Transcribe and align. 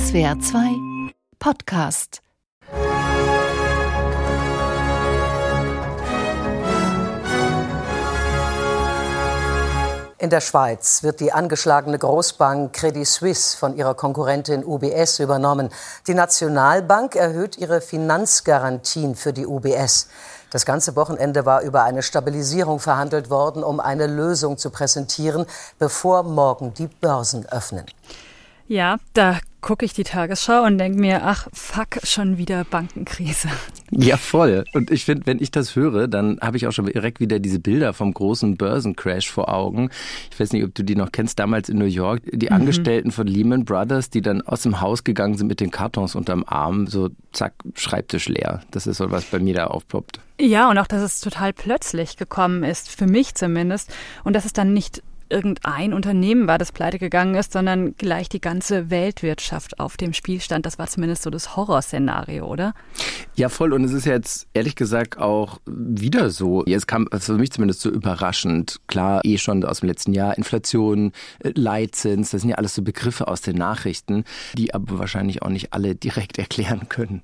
SWR 0.00 0.40
2 0.40 1.12
Podcast 1.38 2.22
In 10.18 10.30
der 10.30 10.40
Schweiz 10.40 11.02
wird 11.02 11.20
die 11.20 11.32
angeschlagene 11.32 11.98
Großbank 11.98 12.72
Credit 12.72 13.06
Suisse 13.06 13.58
von 13.58 13.76
ihrer 13.76 13.94
Konkurrentin 13.94 14.64
UBS 14.64 15.18
übernommen. 15.18 15.68
Die 16.06 16.14
Nationalbank 16.14 17.14
erhöht 17.14 17.58
ihre 17.58 17.82
Finanzgarantien 17.82 19.14
für 19.14 19.34
die 19.34 19.46
UBS. 19.46 20.08
Das 20.50 20.64
ganze 20.64 20.96
Wochenende 20.96 21.44
war 21.44 21.60
über 21.60 21.82
eine 21.84 22.02
Stabilisierung 22.02 22.80
verhandelt 22.80 23.28
worden, 23.28 23.62
um 23.62 23.80
eine 23.80 24.06
Lösung 24.06 24.56
zu 24.56 24.70
präsentieren, 24.70 25.44
bevor 25.78 26.22
morgen 26.22 26.72
die 26.72 26.86
Börsen 26.86 27.44
öffnen. 27.46 27.84
Ja, 28.66 28.98
da 29.12 29.40
gucke 29.60 29.84
ich 29.84 29.92
die 29.92 30.04
Tagesschau 30.04 30.64
und 30.64 30.78
denke 30.78 30.98
mir, 30.98 31.22
ach 31.24 31.48
fuck, 31.52 31.98
schon 32.04 32.38
wieder 32.38 32.64
Bankenkrise. 32.64 33.48
Ja, 33.90 34.16
voll. 34.16 34.64
Und 34.72 34.90
ich 34.90 35.04
finde, 35.04 35.26
wenn 35.26 35.40
ich 35.40 35.50
das 35.50 35.76
höre, 35.76 36.08
dann 36.08 36.38
habe 36.40 36.56
ich 36.56 36.66
auch 36.66 36.72
schon 36.72 36.86
direkt 36.86 37.20
wieder 37.20 37.38
diese 37.38 37.58
Bilder 37.58 37.92
vom 37.92 38.14
großen 38.14 38.56
Börsencrash 38.56 39.30
vor 39.30 39.52
Augen. 39.52 39.90
Ich 40.30 40.38
weiß 40.38 40.52
nicht, 40.52 40.64
ob 40.64 40.74
du 40.74 40.84
die 40.84 40.94
noch 40.94 41.12
kennst, 41.12 41.38
damals 41.38 41.68
in 41.68 41.78
New 41.78 41.84
York, 41.84 42.22
die 42.32 42.46
mhm. 42.46 42.52
Angestellten 42.52 43.10
von 43.10 43.26
Lehman 43.26 43.64
Brothers, 43.64 44.10
die 44.10 44.22
dann 44.22 44.42
aus 44.42 44.62
dem 44.62 44.80
Haus 44.80 45.04
gegangen 45.04 45.36
sind 45.36 45.48
mit 45.48 45.60
den 45.60 45.70
Kartons 45.70 46.14
unterm 46.14 46.44
Arm, 46.46 46.86
so 46.86 47.10
zack, 47.32 47.54
Schreibtisch 47.74 48.28
leer. 48.28 48.62
Das 48.70 48.86
ist 48.86 48.98
so 48.98 49.10
was 49.10 49.24
bei 49.24 49.38
mir 49.38 49.54
da 49.54 49.66
aufploppt. 49.66 50.20
Ja, 50.40 50.70
und 50.70 50.78
auch, 50.78 50.86
dass 50.86 51.02
es 51.02 51.20
total 51.20 51.52
plötzlich 51.52 52.16
gekommen 52.16 52.64
ist, 52.64 52.88
für 52.88 53.06
mich 53.06 53.34
zumindest. 53.34 53.92
Und 54.24 54.34
dass 54.34 54.46
es 54.46 54.52
dann 54.52 54.72
nicht 54.72 55.02
irgendein 55.30 55.94
Unternehmen 55.94 56.46
war, 56.46 56.58
das 56.58 56.72
pleite 56.72 56.98
gegangen 56.98 57.34
ist, 57.34 57.52
sondern 57.52 57.96
gleich 57.96 58.28
die 58.28 58.40
ganze 58.40 58.90
Weltwirtschaft 58.90 59.80
auf 59.80 59.96
dem 59.96 60.12
Spiel 60.12 60.40
stand. 60.40 60.66
Das 60.66 60.78
war 60.78 60.86
zumindest 60.86 61.22
so 61.22 61.30
das 61.30 61.56
Horrorszenario, 61.56 62.46
oder? 62.46 62.74
Ja, 63.34 63.48
voll. 63.48 63.72
Und 63.72 63.84
es 63.84 63.92
ist 63.92 64.04
jetzt 64.04 64.48
ehrlich 64.52 64.76
gesagt 64.76 65.18
auch 65.18 65.60
wieder 65.66 66.30
so. 66.30 66.64
Jetzt 66.66 66.86
kam 66.86 67.08
es 67.10 67.26
für 67.26 67.34
mich 67.34 67.52
zumindest 67.52 67.80
so 67.80 67.90
überraschend. 67.90 68.80
Klar, 68.86 69.20
eh 69.24 69.38
schon 69.38 69.64
aus 69.64 69.80
dem 69.80 69.88
letzten 69.88 70.12
Jahr 70.12 70.36
Inflation, 70.36 71.12
äh, 71.40 71.52
Leitzins, 71.54 72.30
das 72.30 72.42
sind 72.42 72.50
ja 72.50 72.56
alles 72.56 72.74
so 72.74 72.82
Begriffe 72.82 73.28
aus 73.28 73.40
den 73.40 73.56
Nachrichten, 73.56 74.24
die 74.56 74.74
aber 74.74 74.98
wahrscheinlich 74.98 75.42
auch 75.42 75.50
nicht 75.50 75.72
alle 75.72 75.94
direkt 75.94 76.38
erklären 76.38 76.88
können. 76.88 77.22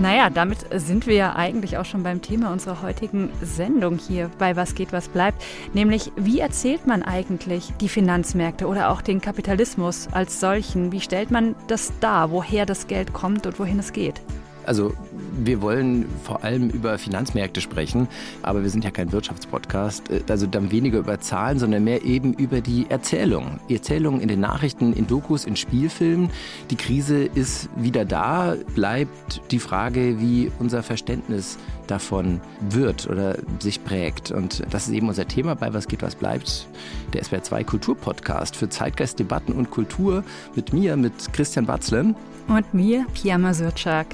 Naja, 0.00 0.30
damit 0.30 0.58
sind 0.70 1.08
wir 1.08 1.14
ja 1.16 1.34
eigentlich 1.34 1.76
auch 1.76 1.84
schon 1.84 2.04
beim 2.04 2.22
Thema 2.22 2.52
unserer 2.52 2.82
heutigen 2.82 3.30
Sendung 3.42 3.98
hier 3.98 4.30
bei 4.38 4.54
Was 4.54 4.76
geht, 4.76 4.92
was 4.92 5.08
bleibt. 5.08 5.42
Nämlich, 5.74 6.12
wie 6.14 6.38
erzählt 6.38 6.86
man 6.86 7.02
eigentlich 7.02 7.72
die 7.80 7.88
Finanzmärkte 7.88 8.68
oder 8.68 8.90
auch 8.90 9.02
den 9.02 9.20
Kapitalismus 9.20 10.06
als 10.12 10.38
solchen? 10.38 10.92
Wie 10.92 11.00
stellt 11.00 11.32
man 11.32 11.56
das 11.66 11.92
dar, 11.98 12.30
woher 12.30 12.64
das 12.64 12.86
Geld 12.86 13.12
kommt 13.12 13.44
und 13.48 13.58
wohin 13.58 13.80
es 13.80 13.92
geht? 13.92 14.20
Also 14.66 14.92
wir 15.32 15.62
wollen 15.62 16.06
vor 16.24 16.44
allem 16.44 16.70
über 16.70 16.98
Finanzmärkte 16.98 17.60
sprechen, 17.60 18.08
aber 18.42 18.62
wir 18.62 18.70
sind 18.70 18.84
ja 18.84 18.90
kein 18.90 19.12
Wirtschaftspodcast. 19.12 20.10
Äh, 20.10 20.22
also 20.28 20.46
dann 20.46 20.70
weniger 20.70 20.98
über 20.98 21.20
Zahlen, 21.20 21.58
sondern 21.58 21.84
mehr 21.84 22.04
eben 22.04 22.34
über 22.34 22.60
die 22.60 22.86
Erzählung. 22.88 23.60
Erzählungen 23.68 24.20
in 24.20 24.28
den 24.28 24.40
Nachrichten, 24.40 24.92
in 24.92 25.06
Dokus, 25.06 25.44
in 25.44 25.56
Spielfilmen. 25.56 26.30
Die 26.70 26.76
Krise 26.76 27.24
ist 27.24 27.68
wieder 27.76 28.04
da. 28.04 28.54
Bleibt 28.74 29.42
die 29.50 29.58
Frage, 29.58 30.20
wie 30.20 30.50
unser 30.58 30.82
Verständnis 30.82 31.58
davon 31.86 32.40
wird 32.60 33.08
oder 33.08 33.36
sich 33.60 33.82
prägt. 33.84 34.30
Und 34.30 34.62
das 34.70 34.88
ist 34.88 34.94
eben 34.94 35.08
unser 35.08 35.26
Thema 35.26 35.54
bei 35.54 35.72
Was 35.72 35.88
geht, 35.88 36.02
was 36.02 36.14
bleibt. 36.14 36.66
Der 37.12 37.24
SWR 37.24 37.42
2 37.42 37.64
Kulturpodcast 37.64 38.56
für 38.56 38.68
Zeitgeist, 38.68 39.18
Debatten 39.18 39.52
und 39.52 39.70
Kultur 39.70 40.24
mit 40.54 40.72
mir, 40.72 40.96
mit 40.96 41.32
Christian 41.32 41.66
Batzlen. 41.66 42.14
Und 42.48 42.72
mir, 42.72 43.06
Pia 43.14 43.38
Mazurczak. 43.38 44.06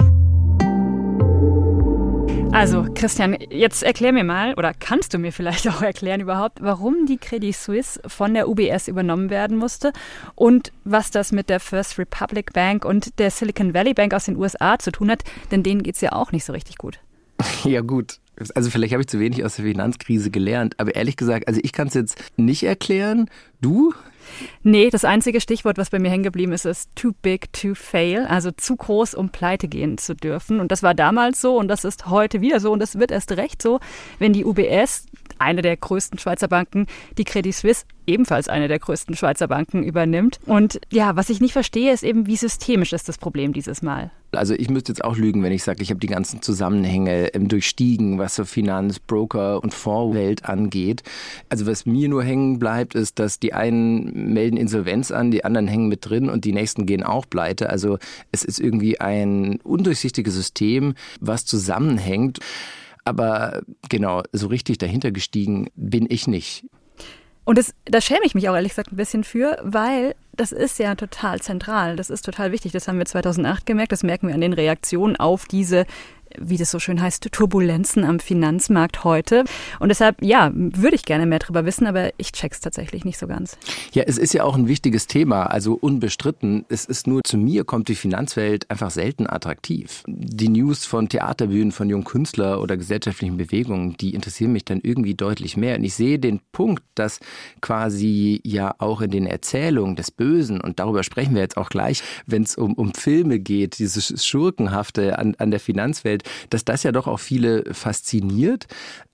Also, 2.55 2.87
Christian, 2.95 3.37
jetzt 3.51 3.83
erklär 3.83 4.13
mir 4.13 4.23
mal, 4.23 4.55
oder 4.55 4.73
kannst 4.73 5.13
du 5.13 5.19
mir 5.19 5.33
vielleicht 5.33 5.69
auch 5.71 5.83
erklären 5.83 6.21
überhaupt, 6.21 6.63
warum 6.63 7.05
die 7.05 7.19
Credit 7.19 7.55
Suisse 7.55 8.01
von 8.07 8.33
der 8.33 8.49
UBS 8.49 8.87
übernommen 8.87 9.29
werden 9.29 9.57
musste 9.57 9.93
und 10.37 10.71
was 10.85 11.11
das 11.11 11.33
mit 11.33 11.49
der 11.49 11.59
First 11.59 11.99
Republic 11.99 12.53
Bank 12.53 12.85
und 12.85 13.19
der 13.19 13.33
Silicon 13.33 13.75
Valley 13.75 13.93
Bank 13.93 14.15
aus 14.15 14.27
den 14.27 14.37
USA 14.37 14.79
zu 14.79 14.93
tun 14.93 15.11
hat, 15.11 15.25
denn 15.51 15.65
denen 15.65 15.83
geht 15.83 15.97
es 15.97 16.01
ja 16.01 16.13
auch 16.13 16.31
nicht 16.31 16.45
so 16.45 16.53
richtig 16.53 16.79
gut. 16.79 17.01
Ja, 17.65 17.81
gut. 17.81 18.21
Also 18.55 18.71
vielleicht 18.71 18.93
habe 18.93 19.03
ich 19.03 19.09
zu 19.09 19.21
wenig 19.21 19.45
aus 19.45 19.57
der 19.57 19.65
Finanzkrise 19.65 20.31
gelernt, 20.31 20.75
aber 20.79 20.95
ehrlich 20.95 21.17
gesagt, 21.17 21.49
also 21.49 21.61
ich 21.63 21.73
kann 21.73 21.89
es 21.89 21.95
jetzt 21.95 22.23
nicht 22.37 22.65
erklären. 22.65 23.31
Du? 23.61 23.93
Nee, 24.63 24.91
das 24.91 25.05
einzige 25.05 25.41
Stichwort, 25.41 25.79
was 25.79 25.91
bei 25.91 25.99
mir 25.99 26.11
hängen 26.11 26.25
geblieben 26.25 26.53
ist, 26.53 26.65
ist 26.65 26.91
too 26.97 27.13
big 27.23 27.53
to 27.53 27.75
fail, 27.75 28.27
also 28.27 28.51
zu 28.51 28.77
groß, 28.77 29.15
um 29.15 29.29
pleite 29.29 29.69
gehen 29.69 29.99
zu 29.99 30.15
dürfen. 30.15 30.61
Und 30.61 30.73
das 30.73 30.83
war 30.83 30.95
damals 30.95 31.41
so 31.41 31.57
und 31.59 31.69
das 31.69 31.85
ist 31.85 32.07
heute 32.07 32.41
wieder 32.41 32.61
so 32.61 32.73
und 32.73 32.81
das 32.81 32.99
wird 32.99 33.11
erst 33.11 33.33
recht 33.33 33.61
so, 33.61 33.81
wenn 34.19 34.33
die 34.33 34.45
UBS, 34.45 35.07
eine 35.39 35.63
der 35.63 35.77
größten 35.77 36.19
Schweizer 36.19 36.49
Banken, 36.49 36.87
die 37.19 37.25
Credit 37.25 37.55
Suisse 37.55 37.85
ebenfalls 38.07 38.49
eine 38.49 38.69
der 38.69 38.79
größten 38.79 39.17
Schweizer 39.17 39.49
Banken 39.49 39.83
übernimmt. 39.83 40.39
Und 40.47 40.81
ja, 40.93 41.17
was 41.17 41.31
ich 41.31 41.41
nicht 41.41 41.53
verstehe, 41.53 41.93
ist 41.93 42.03
eben, 42.03 42.27
wie 42.27 42.37
systemisch 42.37 42.93
ist 42.93 43.09
das 43.09 43.19
Problem 43.19 43.53
dieses 43.53 43.83
Mal. 43.83 44.11
Also 44.33 44.55
ich 44.55 44.69
müsste 44.69 44.91
jetzt 44.91 45.05
auch 45.05 45.17
lügen, 45.17 45.43
wenn 45.43 45.53
ich 45.53 45.63
sage, 45.63 45.83
ich 45.83 45.91
habe 45.91 46.01
die 46.01 46.09
ganzen 46.09 46.43
Zusammenhänge 46.43 47.35
ähm, 47.35 47.47
durchstiegen, 47.49 48.19
was 48.19 48.35
so 48.35 48.45
Finanz, 48.45 48.99
Broker 48.99 49.63
und 49.63 49.73
Fondswelt 49.73 50.45
angeht. 50.45 51.03
Also 51.49 51.67
was 51.67 51.87
mir 51.87 52.09
nur 52.09 52.25
hängen 52.25 52.59
bleibt, 52.59 52.95
ist, 52.95 53.19
dass 53.19 53.39
die 53.39 53.55
einen 53.55 54.33
melden 54.33 54.57
Insolvenz 54.57 55.13
an, 55.13 55.31
die 55.31 55.45
anderen 55.45 55.69
hängen 55.69 55.89
mit 55.89 56.09
drin 56.09 56.29
und 56.29 56.45
die 56.45 56.53
nächsten 56.53 56.85
gehen 56.85 57.05
auch 57.05 57.27
pleite. 57.29 57.71
Also 57.71 57.99
es 58.33 58.45
ist 58.45 58.59
irgendwie 58.59 59.01
ein 59.01 59.61
undurchsichtiges 59.63 60.35
System, 60.35 60.95
was 61.21 61.45
zusammenhängt. 61.47 62.41
Aber 63.05 63.63
genau, 63.89 64.23
so 64.33 64.47
richtig 64.47 64.79
dahinter 64.79 65.11
gestiegen 65.11 65.69
bin 65.75 66.07
ich 66.09 66.27
nicht. 66.27 66.65
Und 67.45 67.59
das, 67.59 67.75
da 67.85 68.01
schäme 68.01 68.25
ich 68.25 68.35
mich 68.35 68.49
auch 68.49 68.55
ehrlich 68.55 68.73
gesagt 68.73 68.93
ein 68.93 68.97
bisschen 68.97 69.23
für, 69.23 69.59
weil 69.63 70.15
das 70.33 70.51
ist 70.51 70.79
ja 70.79 70.95
total 70.95 71.41
zentral. 71.41 71.97
Das 71.97 72.09
ist 72.09 72.23
total 72.23 72.53
wichtig. 72.53 72.73
Das 72.73 72.89
haben 72.89 72.99
wir 72.99 73.05
2008 73.05 73.67
gemerkt. 73.67 73.93
Das 73.93 74.03
merken 74.03 74.29
wir 74.29 74.35
an 74.35 74.41
den 74.41 74.55
Reaktionen 74.55 75.17
auf 75.17 75.45
diese 75.45 75.85
wie 76.41 76.57
das 76.57 76.71
so 76.71 76.79
schön 76.79 77.01
heißt, 77.01 77.29
Turbulenzen 77.33 78.05
am 78.05 78.21
Finanzmarkt 78.21 79.05
heute. 79.05 79.45
Und 79.81 79.89
deshalb, 79.89 80.23
ja, 80.23 80.51
würde 80.55 80.97
ich 80.97 81.05
gerne 81.05 81.27
mehr 81.27 81.39
darüber 81.39 81.65
wissen, 81.65 81.87
aber 81.87 82.11
ich 82.17 82.33
check's 82.33 82.61
tatsächlich 82.61 83.05
nicht 83.05 83.19
so 83.19 83.27
ganz. 83.27 83.57
Ja, 83.93 84.05
es 84.07 84.19
ist 84.19 84.35
ja 84.35 84.45
auch 84.45 84.57
ein 84.57 84.69
wichtiges 84.69 85.07
Thema, 85.07 85.45
also 85.45 85.75
unbestritten. 85.75 86.65
Es 86.69 86.85
ist 86.85 87.07
nur, 87.07 87.23
zu 87.25 87.37
mir 87.37 87.65
kommt 87.65 87.89
die 87.89 87.95
Finanzwelt 87.95 88.71
einfach 88.71 88.91
selten 88.91 89.27
attraktiv. 89.29 90.03
Die 90.07 90.49
News 90.49 90.85
von 90.85 91.09
Theaterbühnen, 91.09 91.73
von 91.73 91.89
jungen 91.89 92.05
Künstlern 92.05 92.59
oder 92.59 92.77
gesellschaftlichen 92.77 93.37
Bewegungen, 93.37 93.97
die 93.97 94.15
interessieren 94.15 94.53
mich 94.53 94.65
dann 94.65 94.81
irgendwie 94.83 95.15
deutlich 95.15 95.57
mehr. 95.57 95.77
Und 95.77 95.85
ich 95.85 95.95
sehe 95.95 96.19
den 96.19 96.41
Punkt, 96.53 96.83
dass 96.95 97.21
quasi 97.61 98.41
ja 98.45 98.75
auch 98.79 99.01
in 99.01 99.11
den 99.11 99.27
Erzählungen 99.27 99.97
des 99.97 100.11
Bösen, 100.11 100.61
und 100.61 100.79
darüber 100.79 101.03
sprechen 101.03 101.35
wir 101.35 101.43
jetzt 101.43 101.57
auch 101.57 101.69
gleich, 101.69 102.03
wenn 102.27 102.43
es 102.43 102.57
um, 102.57 102.75
um 102.75 102.95
Filme 102.95 103.39
geht, 103.39 103.79
dieses 103.79 104.25
Schurkenhafte 104.25 105.19
an, 105.19 105.35
an 105.39 105.51
der 105.51 105.61
Finanzwelt, 105.61 106.24
dass 106.51 106.65
das 106.65 106.83
ja 106.83 106.93
doch 106.93 107.07
auch 107.07 107.21
viele 107.21 107.65
fasziniert. 107.73 108.67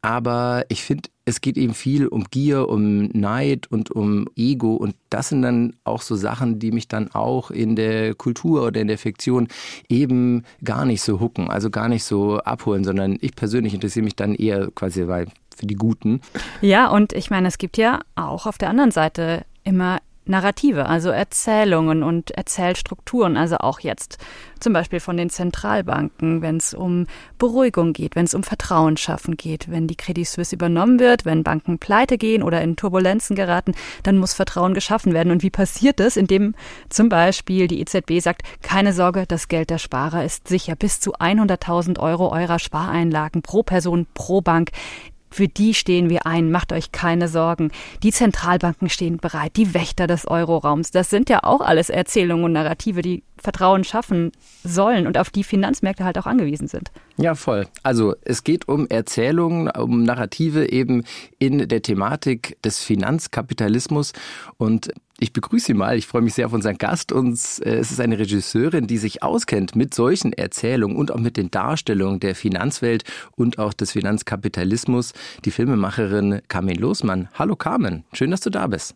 Aber 0.03 0.65
ich 0.69 0.83
finde, 0.83 1.11
es 1.25 1.41
geht 1.41 1.57
eben 1.57 1.75
viel 1.75 2.07
um 2.07 2.25
Gier, 2.31 2.69
um 2.69 3.07
Neid 3.09 3.71
und 3.71 3.91
um 3.91 4.27
Ego. 4.37 4.75
Und 4.75 4.95
das 5.11 5.29
sind 5.29 5.43
dann 5.43 5.77
auch 5.85 6.03
so 6.03 6.17
Sachen, 6.17 6.59
die 6.59 6.73
mich 6.73 6.89
dann 6.89 7.11
auch 7.13 7.51
in 7.51 7.77
der 7.77 8.15
Kultur 8.15 8.67
oder 8.67 8.81
in 8.81 8.89
der 8.89 8.99
Fiktion 8.99 9.49
eben 9.89 10.45
gar 10.65 10.85
nicht 10.85 11.03
so 11.03 11.21
hucken, 11.21 11.51
also 11.51 11.71
gar 11.71 11.89
nicht 11.89 12.05
so 12.05 12.39
abholen, 12.39 12.85
sondern 12.85 13.19
ich 13.21 13.37
persönlich 13.37 13.75
interessiere 13.75 14.05
mich 14.05 14.17
dann 14.17 14.35
eher 14.35 14.71
quasi 14.75 15.05
für 15.05 15.67
die 15.67 15.77
Guten. 15.77 16.21
Ja, 16.63 16.89
und 16.89 17.13
ich 17.13 17.31
meine, 17.31 17.49
es 17.49 17.59
gibt 17.59 17.77
ja 17.77 18.01
auch 18.17 18.47
auf 18.47 18.59
der 18.59 18.71
anderen 18.71 18.91
Seite 18.91 19.45
immer 19.63 19.99
Narrative, 20.31 20.87
also 20.87 21.11
Erzählungen 21.11 22.03
und 22.03 22.31
Erzählstrukturen, 22.31 23.37
also 23.37 23.59
auch 23.59 23.81
jetzt 23.81 24.19
zum 24.61 24.73
Beispiel 24.73 25.01
von 25.01 25.17
den 25.17 25.31
Zentralbanken, 25.31 26.43
wenn 26.43 26.59
es 26.59 26.75
um 26.75 27.07
Beruhigung 27.39 27.93
geht, 27.93 28.15
wenn 28.15 28.27
es 28.27 28.35
um 28.35 28.43
Vertrauen 28.43 28.97
schaffen 28.97 29.37
geht, 29.37 29.71
wenn 29.71 29.87
die 29.87 29.97
Credit 29.97 30.27
Suisse 30.27 30.55
übernommen 30.55 31.01
wird, 31.01 31.25
wenn 31.25 31.43
Banken 31.43 31.79
pleite 31.79 32.19
gehen 32.19 32.43
oder 32.43 32.63
in 32.63 32.77
Turbulenzen 32.77 33.37
geraten, 33.37 33.73
dann 34.03 34.19
muss 34.19 34.35
Vertrauen 34.35 34.75
geschaffen 34.75 35.15
werden. 35.15 35.33
Und 35.33 35.43
wie 35.43 35.51
passiert 35.51 35.99
das? 36.01 36.17
Indem 36.17 36.55
zum 36.89 37.09
Beispiel 37.09 37.67
die 37.67 37.81
EZB 37.81 38.21
sagt, 38.21 38.43
keine 38.63 38.93
Sorge, 38.93 39.25
das 39.27 39.49
Geld 39.49 39.71
der 39.71 39.79
Sparer 39.79 40.25
ist 40.25 40.49
sicher. 40.49 40.77
Bis 40.77 41.01
zu 41.01 41.15
100.000 41.15 41.99
Euro 41.99 42.31
eurer 42.31 42.59
Spareinlagen 42.59 43.43
pro 43.43 43.63
Person, 43.63 44.07
pro 44.15 44.41
Bank 44.41 44.71
für 45.31 45.49
die 45.49 45.75
stehen 45.75 46.11
wir 46.11 46.27
ein, 46.27 46.51
macht 46.51 46.73
euch 46.73 46.93
keine 46.93 47.29
Sorgen. 47.29 47.71
Die 48.03 48.13
Zentralbanken 48.13 48.89
stehen 48.89 49.19
bereit, 49.19 49.57
die 49.57 49.75
Wächter 49.75 50.07
des 50.07 50.27
Euroraums. 50.27 50.91
Das 50.91 51.11
sind 51.11 51.31
ja 51.31 51.45
auch 51.45 51.61
alles 51.61 51.89
Erzählungen 51.91 52.45
und 52.45 52.53
Narrative, 52.53 53.03
die 53.03 53.23
Vertrauen 53.37 53.85
schaffen 53.85 54.33
sollen 54.65 55.07
und 55.07 55.17
auf 55.17 55.31
die 55.31 55.45
Finanzmärkte 55.45 56.05
halt 56.05 56.19
auch 56.19 56.27
angewiesen 56.27 56.69
sind. 56.69 56.91
Ja, 57.17 57.35
voll. 57.35 57.67
Also 57.83 58.15
es 58.23 58.45
geht 58.45 58.69
um 58.69 58.87
Erzählungen, 58.89 59.71
um 59.71 60.03
Narrative 60.03 60.71
eben 60.71 61.05
in 61.39 61.69
der 61.69 61.83
Thematik 61.83 62.59
des 62.63 62.81
Finanzkapitalismus 62.81 64.13
und 64.59 64.93
Ich 65.23 65.35
begrüße 65.35 65.67
Sie 65.67 65.75
mal. 65.75 65.99
Ich 65.99 66.07
freue 66.07 66.23
mich 66.23 66.33
sehr 66.33 66.47
auf 66.47 66.55
unseren 66.55 66.79
Gast. 66.79 67.13
Und 67.13 67.35
äh, 67.35 67.75
es 67.75 67.91
ist 67.91 68.01
eine 68.01 68.19
Regisseurin, 68.19 68.87
die 68.87 68.97
sich 68.97 69.23
auskennt 69.23 69.77
mit 69.77 69.93
solchen 69.93 70.33
Erzählungen 70.33 70.97
und 70.97 71.13
auch 71.13 71.19
mit 71.19 71.37
den 71.37 71.51
Darstellungen 71.51 72.21
der 72.21 72.35
Finanzwelt 72.35 73.05
und 73.37 73.59
auch 73.59 73.75
des 73.75 73.93
Finanzkapitalismus. 73.93 75.13
Die 75.45 75.51
Filmemacherin 75.51 76.41
Carmen 76.49 76.75
Losmann. 76.75 77.29
Hallo 77.35 77.55
Carmen, 77.55 78.05
schön, 78.15 78.31
dass 78.31 78.41
du 78.41 78.49
da 78.49 78.67
bist. 78.67 78.95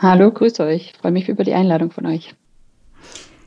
Hallo, 0.00 0.30
grüß 0.30 0.58
euch. 0.60 0.92
Ich 0.94 0.98
freue 0.98 1.12
mich 1.12 1.28
über 1.28 1.44
die 1.44 1.52
Einladung 1.52 1.90
von 1.90 2.06
euch. 2.06 2.34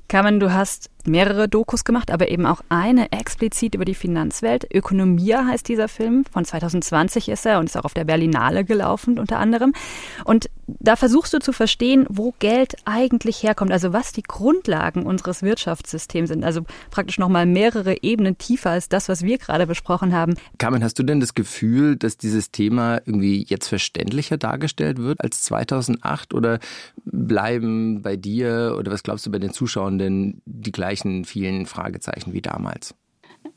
Carmen, 0.07 0.39
du 0.39 0.53
hast 0.53 0.91
mehrere 1.07 1.47
Dokus 1.47 1.83
gemacht, 1.83 2.11
aber 2.11 2.29
eben 2.29 2.45
auch 2.45 2.61
eine 2.69 3.11
explizit 3.11 3.75
über 3.75 3.85
die 3.85 3.95
Finanzwelt. 3.95 4.67
Ökonomia 4.73 5.45
heißt 5.45 5.67
dieser 5.67 5.87
Film. 5.87 6.25
Von 6.31 6.45
2020 6.45 7.29
ist 7.29 7.45
er 7.45 7.59
und 7.59 7.65
ist 7.65 7.77
auch 7.77 7.85
auf 7.85 7.93
der 7.93 8.05
Berlinale 8.05 8.65
gelaufen 8.65 9.19
unter 9.19 9.39
anderem. 9.39 9.73
Und 10.23 10.49
da 10.67 10.95
versuchst 10.95 11.33
du 11.33 11.39
zu 11.39 11.53
verstehen, 11.53 12.07
wo 12.09 12.33
Geld 12.39 12.75
eigentlich 12.85 13.43
herkommt, 13.43 13.71
also 13.71 13.93
was 13.93 14.13
die 14.13 14.23
Grundlagen 14.23 15.05
unseres 15.05 15.43
Wirtschaftssystems 15.43 16.29
sind. 16.29 16.43
Also 16.43 16.61
praktisch 16.89 17.19
nochmal 17.19 17.45
mehrere 17.45 18.01
Ebenen 18.01 18.37
tiefer 18.37 18.71
als 18.71 18.89
das, 18.89 19.07
was 19.07 19.23
wir 19.23 19.37
gerade 19.37 19.67
besprochen 19.67 20.13
haben. 20.13 20.35
Carmen, 20.57 20.83
hast 20.83 20.97
du 20.97 21.03
denn 21.03 21.19
das 21.19 21.35
Gefühl, 21.35 21.95
dass 21.95 22.17
dieses 22.17 22.51
Thema 22.51 22.97
irgendwie 23.05 23.45
jetzt 23.47 23.67
verständlicher 23.67 24.37
dargestellt 24.37 24.97
wird 24.97 25.21
als 25.21 25.41
2008 25.43 26.33
oder 26.33 26.59
bleiben 27.05 28.01
bei 28.01 28.15
dir 28.15 28.75
oder 28.79 28.91
was 28.91 29.03
glaubst 29.03 29.25
du 29.25 29.31
bei 29.31 29.39
den 29.39 29.53
Zuschauenden 29.53 30.41
die 30.45 30.71
gleichen 30.71 30.94
vielen 31.25 31.65
Fragezeichen 31.65 32.33
wie 32.33 32.41
damals? 32.41 32.95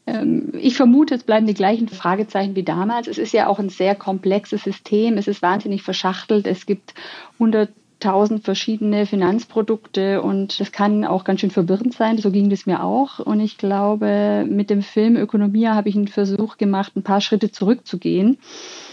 Ähm, 0.07 0.53
ich 0.55 0.77
vermute, 0.77 1.15
es 1.15 1.25
bleiben 1.25 1.47
die 1.47 1.55
gleichen 1.55 1.89
Fragezeichen 1.89 2.57
wie 2.57 2.63
damals. 2.63 3.09
Es 3.09 3.19
ist 3.19 3.33
ja 3.33 3.47
auch 3.47 3.59
ein 3.59 3.69
sehr 3.69 3.95
komplexes 3.95 4.65
System. 4.65 5.19
Es 5.19 5.29
ist 5.29 5.43
wahnsinnig 5.43 5.83
verschachtelt. 5.83 6.47
Es 6.47 6.67
gibt 6.67 6.95
100.000 7.39 8.43
verschiedene 8.43 9.07
Finanzprodukte 9.07 10.23
und 10.23 10.59
das 10.61 10.73
kann 10.73 11.05
auch 11.05 11.25
ganz 11.25 11.41
schön 11.41 11.51
verwirrend 11.51 11.95
sein. 11.95 12.19
So 12.19 12.31
ging 12.31 12.51
es 12.51 12.67
mir 12.67 12.83
auch. 12.83 13.19
Und 13.19 13.41
ich 13.41 13.59
glaube, 13.59 14.47
mit 14.49 14.71
dem 14.71 14.83
Film 14.83 15.17
Ökonomia 15.17 15.75
habe 15.75 15.89
ich 15.89 15.97
einen 15.97 16.09
Versuch 16.09 16.57
gemacht, 16.57 16.97
ein 16.97 17.03
paar 17.03 17.21
Schritte 17.21 17.51
zurückzugehen 17.51 18.39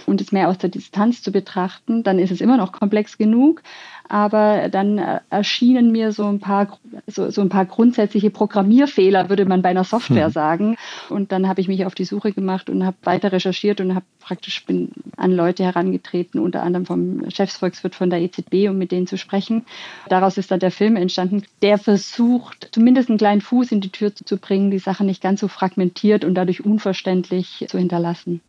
und 0.08 0.22
es 0.22 0.32
mehr 0.32 0.50
aus 0.50 0.58
der 0.58 0.70
Distanz 0.70 1.22
zu 1.22 1.32
betrachten. 1.32 2.04
Dann 2.04 2.20
ist 2.20 2.32
es 2.32 2.42
immer 2.42 2.58
noch 2.58 2.72
komplex 2.72 3.18
genug 3.18 3.62
aber 4.08 4.70
dann 4.70 4.98
äh, 4.98 5.20
erschienen 5.30 5.92
mir 5.92 6.12
so 6.12 6.26
ein 6.26 6.40
paar 6.40 6.78
so, 7.08 7.30
so 7.30 7.42
ein 7.42 7.50
paar 7.50 7.66
grundsätzliche 7.66 8.30
Programmierfehler, 8.30 9.30
würde 9.30 9.46
man 9.46 9.62
bei 9.62 9.70
einer 9.70 9.84
Software 9.84 10.26
hm. 10.26 10.32
sagen. 10.32 10.78
Und 11.10 11.32
dann 11.32 11.48
habe 11.48 11.62
ich 11.62 11.68
mich 11.68 11.86
auf 11.86 11.96
die 11.96 12.06
Suche 12.06 12.32
gemacht 12.32 12.70
und 12.70 12.86
habe 12.86 12.98
weiter 13.04 13.32
recherchiert 13.32 13.82
und 13.82 13.96
habe 13.96 14.06
praktisch 14.20 14.66
bin 14.66 14.92
an 15.18 15.32
Leute 15.32 15.64
herangetreten, 15.64 16.40
unter 16.40 16.64
anderem 16.64 16.86
vom 16.86 17.30
Chefsvolkswirt 17.30 17.96
von 17.96 18.10
der 18.10 18.22
EZB, 18.22 18.70
um 18.70 18.78
mit 18.78 18.92
denen 18.92 19.08
zu 19.08 19.18
sprechen. 19.18 19.66
Daraus 20.10 20.38
ist 20.38 20.52
dann 20.52 20.60
der 20.60 20.72
Film 20.72 20.96
entstanden, 20.96 21.44
der 21.62 21.78
versucht, 21.78 22.70
zumindest 22.72 23.10
einen 23.10 23.18
kleinen 23.18 23.42
Fuß 23.42 23.72
in 23.72 23.82
die 23.82 23.90
Tür 23.90 24.14
zu 24.14 24.38
bringen, 24.38 24.72
die 24.72 24.80
Sache 24.80 25.04
nicht 25.04 25.22
ganz 25.22 25.40
so 25.40 25.48
fragmentiert 25.48 26.26
und 26.26 26.36
dadurch 26.36 26.64
unverständlich 26.64 27.66
zu 27.68 27.78
hinterlassen. 27.78 28.42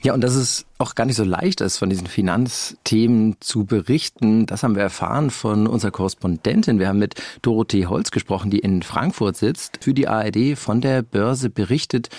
Ja, 0.00 0.14
und 0.14 0.22
dass 0.22 0.36
es 0.36 0.64
auch 0.78 0.94
gar 0.94 1.06
nicht 1.06 1.16
so 1.16 1.24
leicht 1.24 1.60
ist, 1.60 1.76
von 1.76 1.90
diesen 1.90 2.06
Finanzthemen 2.06 3.36
zu 3.40 3.66
berichten, 3.66 4.46
das 4.46 4.62
haben 4.62 4.76
wir 4.76 4.82
erfahren 4.82 5.30
von 5.30 5.66
unserer 5.66 5.90
Korrespondentin. 5.90 6.78
Wir 6.78 6.86
haben 6.86 7.00
mit 7.00 7.20
Dorothee 7.42 7.86
Holz 7.86 8.12
gesprochen, 8.12 8.50
die 8.50 8.60
in 8.60 8.82
Frankfurt 8.82 9.36
sitzt, 9.36 9.82
für 9.82 9.94
die 9.94 10.06
ARD 10.06 10.56
von 10.56 10.80
der 10.80 11.02
Börse 11.02 11.50
berichtet. 11.50 12.10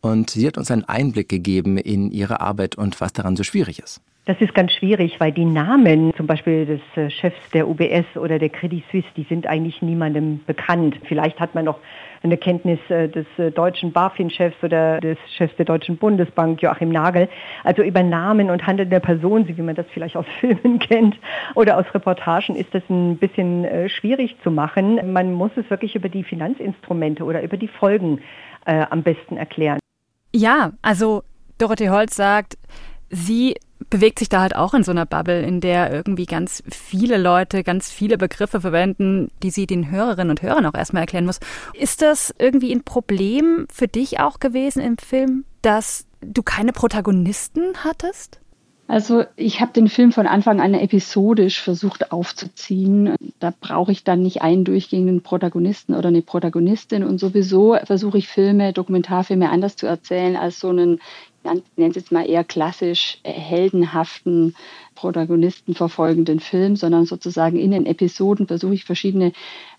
Und 0.00 0.30
sie 0.30 0.46
hat 0.46 0.58
uns 0.58 0.70
einen 0.70 0.84
Einblick 0.84 1.28
gegeben 1.28 1.76
in 1.76 2.12
ihre 2.12 2.40
Arbeit 2.40 2.76
und 2.76 3.00
was 3.00 3.12
daran 3.12 3.34
so 3.34 3.42
schwierig 3.42 3.80
ist. 3.80 4.00
Das 4.26 4.40
ist 4.40 4.54
ganz 4.54 4.72
schwierig, 4.72 5.18
weil 5.18 5.32
die 5.32 5.44
Namen 5.44 6.14
zum 6.16 6.26
Beispiel 6.26 6.64
des 6.64 6.80
äh, 6.96 7.10
Chefs 7.10 7.36
der 7.52 7.68
UBS 7.68 8.16
oder 8.16 8.38
der 8.38 8.48
Credit 8.48 8.82
Suisse, 8.90 9.08
die 9.16 9.24
sind 9.24 9.46
eigentlich 9.46 9.82
niemandem 9.82 10.40
bekannt. 10.46 10.96
Vielleicht 11.06 11.40
hat 11.40 11.54
man 11.54 11.66
noch 11.66 11.78
eine 12.24 12.36
Kenntnis 12.36 12.78
äh, 12.88 13.08
des 13.08 13.26
äh, 13.36 13.50
deutschen 13.50 13.92
BaFin-Chefs 13.92 14.56
oder 14.62 15.00
des 15.00 15.18
Chefs 15.36 15.54
der 15.56 15.66
Deutschen 15.66 15.96
Bundesbank, 15.96 16.62
Joachim 16.62 16.90
Nagel. 16.90 17.28
Also 17.62 17.82
über 17.82 18.02
Namen 18.02 18.50
und 18.50 18.66
handelnde 18.66 18.98
Personen, 19.00 19.46
wie 19.46 19.62
man 19.62 19.74
das 19.74 19.86
vielleicht 19.92 20.16
aus 20.16 20.26
Filmen 20.40 20.78
kennt 20.78 21.16
oder 21.54 21.78
aus 21.78 21.86
Reportagen, 21.94 22.56
ist 22.56 22.74
das 22.74 22.82
ein 22.88 23.18
bisschen 23.18 23.88
schwierig 23.88 24.36
zu 24.42 24.50
machen. 24.50 25.12
Man 25.12 25.32
muss 25.32 25.50
es 25.56 25.68
wirklich 25.70 25.94
über 25.94 26.08
die 26.08 26.24
Finanzinstrumente 26.24 27.24
oder 27.24 27.42
über 27.42 27.56
die 27.56 27.68
Folgen 27.68 28.20
äh, 28.66 28.84
am 28.90 29.02
besten 29.02 29.36
erklären. 29.36 29.78
Ja, 30.32 30.72
also 30.82 31.22
Dorothee 31.58 31.90
Holz 31.90 32.16
sagt, 32.16 32.56
sie 33.10 33.54
bewegt 33.90 34.18
sich 34.18 34.28
da 34.28 34.40
halt 34.40 34.56
auch 34.56 34.74
in 34.74 34.82
so 34.82 34.90
einer 34.90 35.06
Bubble, 35.06 35.42
in 35.42 35.60
der 35.60 35.92
irgendwie 35.92 36.26
ganz 36.26 36.62
viele 36.70 37.18
Leute 37.18 37.62
ganz 37.62 37.90
viele 37.90 38.18
Begriffe 38.18 38.60
verwenden, 38.60 39.30
die 39.42 39.50
sie 39.50 39.66
den 39.66 39.90
Hörerinnen 39.90 40.30
und 40.30 40.42
Hörern 40.42 40.66
auch 40.66 40.74
erstmal 40.74 41.02
erklären 41.02 41.26
muss. 41.26 41.40
Ist 41.74 42.02
das 42.02 42.34
irgendwie 42.38 42.72
ein 42.72 42.84
Problem 42.84 43.66
für 43.72 43.88
dich 43.88 44.20
auch 44.20 44.38
gewesen 44.40 44.80
im 44.80 44.98
Film, 44.98 45.44
dass 45.62 46.06
du 46.20 46.42
keine 46.42 46.72
Protagonisten 46.72 47.72
hattest? 47.82 48.40
Also 48.86 49.24
ich 49.36 49.60
habe 49.60 49.72
den 49.72 49.88
Film 49.88 50.12
von 50.12 50.26
Anfang 50.26 50.60
an 50.60 50.74
episodisch 50.74 51.60
versucht 51.60 52.12
aufzuziehen. 52.12 53.14
Da 53.40 53.52
brauche 53.58 53.92
ich 53.92 54.04
dann 54.04 54.22
nicht 54.22 54.42
einen 54.42 54.64
durchgehenden 54.64 55.22
Protagonisten 55.22 55.94
oder 55.94 56.08
eine 56.08 56.20
Protagonistin. 56.20 57.02
Und 57.02 57.18
sowieso 57.18 57.76
versuche 57.84 58.18
ich 58.18 58.28
Filme, 58.28 58.72
Dokumentarfilme 58.74 59.48
anders 59.48 59.76
zu 59.76 59.86
erzählen 59.86 60.36
als 60.36 60.60
so 60.60 60.68
einen 60.68 61.00
nenne 61.44 61.90
es 61.90 61.96
jetzt 61.96 62.12
mal 62.12 62.28
eher 62.28 62.44
klassisch 62.44 63.18
heldenhaften 63.22 64.54
Protagonisten 64.94 65.74
verfolgenden 65.74 66.40
Film, 66.40 66.76
sondern 66.76 67.04
sozusagen 67.04 67.58
in 67.58 67.70
den 67.70 67.86
Episoden 67.86 68.46
versuche 68.46 68.74
ich 68.74 68.84
verschiedene 68.84 69.32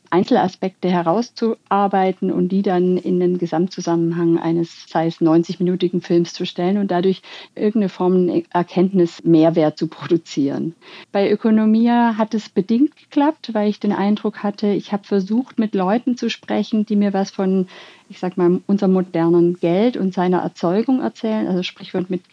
Einzelaspekte 0.10 0.90
herauszuarbeiten 0.90 2.32
und 2.32 2.50
die 2.50 2.62
dann 2.62 2.98
in 2.98 3.20
den 3.20 3.38
Gesamtzusammenhang 3.38 4.38
eines, 4.38 4.86
sei 4.88 5.08
es 5.08 5.22
90-minütigen 5.22 6.02
Films 6.02 6.34
zu 6.34 6.46
stellen 6.46 6.78
und 6.78 6.92
dadurch 6.92 7.22
irgendeine 7.56 7.90
Form 7.90 8.44
Erkenntnis 8.52 9.24
Mehrwert 9.24 9.78
zu 9.78 9.88
produzieren. 9.88 10.76
Bei 11.12 11.30
Ökonomia 11.30 12.18
hat 12.18 12.34
es 12.34 12.50
bedingt 12.50 12.96
geklappt, 12.96 13.54
weil 13.54 13.70
ich 13.70 13.80
den 13.80 13.94
Eindruck 13.94 14.44
hatte, 14.44 14.68
ich 14.68 14.92
habe 14.92 15.04
versucht, 15.04 15.60
mit 15.60 15.76
Leuten 15.76 16.18
zu 16.18 16.30
sprechen, 16.30 16.86
die 16.86 16.96
mir 16.96 17.14
was 17.14 17.32
von, 17.32 17.68
ich 18.10 18.20
sag 18.20 18.38
mal, 18.38 18.62
unserem 18.68 18.94
modernen 18.94 19.60
Geld 19.60 19.98
und 19.98 20.14
seiner 20.14 20.40
Erzeugung 20.40 21.02
erzählen, 21.02 21.48
also 21.48 21.64
Sprichwort 21.64 22.10
mit 22.10 22.24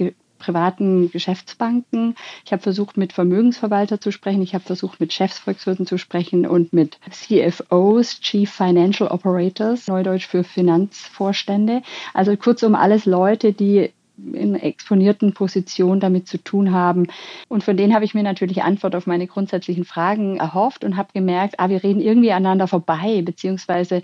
privaten 0.43 1.11
Geschäftsbanken. 1.11 2.17
Ich 2.45 2.53
habe 2.53 2.63
versucht, 2.63 2.97
mit 2.97 3.13
Vermögensverwalter 3.13 4.01
zu 4.01 4.11
sprechen. 4.11 4.43
Ich 4.43 4.55
habe 4.55 4.65
versucht, 4.65 5.01
mit 5.01 5.13
Chefsvolkswirten 5.13 5.87
zu 5.87 5.99
sprechen 5.99 6.47
und 6.47 6.73
mit 6.73 6.99
CFOs, 7.11 8.21
Chief 8.21 8.51
Financial 8.51 9.09
Operators, 9.09 9.87
Neudeutsch 9.87 10.27
für 10.27 10.43
Finanzvorstände. 10.43 11.83
Also 12.13 12.37
kurzum 12.37 12.75
alles 12.75 13.07
Leute, 13.07 13.53
die 13.53 13.91
in 14.33 14.55
exponierten 14.55 15.33
Positionen 15.33 16.01
damit 16.01 16.29
zu 16.29 16.39
tun 16.39 16.73
haben. 16.73 17.07
Und 17.49 17.65
von 17.65 17.77
denen 17.77 17.95
habe 17.95 18.05
ich 18.05 18.15
mir 18.15 18.23
natürlich 18.23 18.63
Antwort 18.63 18.95
auf 18.95 19.07
meine 19.07 19.27
grundsätzlichen 19.27 19.85
Fragen 19.85 20.37
erhofft 20.37 20.85
und 20.85 20.97
habe 20.97 21.13
gemerkt, 21.15 21.59
ah, 21.59 21.69
wir 21.69 21.83
reden 21.83 22.01
irgendwie 22.01 22.33
aneinander 22.33 22.69
vorbei, 22.69 23.23
beziehungsweise 23.25 24.03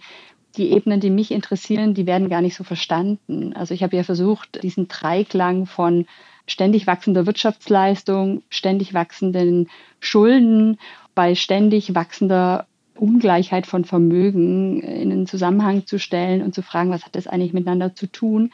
die 0.58 0.72
Ebenen, 0.72 1.00
die 1.00 1.10
mich 1.10 1.30
interessieren, 1.30 1.94
die 1.94 2.06
werden 2.06 2.28
gar 2.28 2.42
nicht 2.42 2.56
so 2.56 2.64
verstanden. 2.64 3.52
Also 3.54 3.72
ich 3.72 3.82
habe 3.82 3.96
ja 3.96 4.02
versucht, 4.02 4.62
diesen 4.62 4.88
Dreiklang 4.88 5.66
von 5.66 6.06
ständig 6.46 6.86
wachsender 6.86 7.26
Wirtschaftsleistung, 7.26 8.42
ständig 8.50 8.94
wachsenden 8.94 9.68
Schulden, 10.00 10.78
bei 11.14 11.34
ständig 11.34 11.94
wachsender 11.94 12.66
Ungleichheit 12.96 13.66
von 13.66 13.84
Vermögen 13.84 14.82
in 14.82 15.12
einen 15.12 15.26
Zusammenhang 15.26 15.86
zu 15.86 15.98
stellen 15.98 16.42
und 16.42 16.54
zu 16.54 16.62
fragen, 16.62 16.90
was 16.90 17.04
hat 17.04 17.14
das 17.14 17.28
eigentlich 17.28 17.52
miteinander 17.52 17.94
zu 17.94 18.06
tun? 18.06 18.50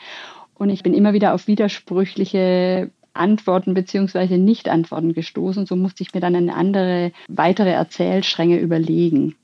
Und 0.54 0.70
ich 0.70 0.82
bin 0.82 0.94
immer 0.94 1.14
wieder 1.14 1.34
auf 1.34 1.46
widersprüchliche 1.46 2.90
Antworten 3.14 3.74
beziehungsweise 3.74 4.38
Nicht-Antworten 4.38 5.14
gestoßen. 5.14 5.66
So 5.66 5.76
musste 5.76 6.02
ich 6.02 6.12
mir 6.12 6.20
dann 6.20 6.36
eine 6.36 6.54
andere, 6.54 7.12
weitere 7.28 7.70
Erzählstränge 7.70 8.58
überlegen 8.58 9.36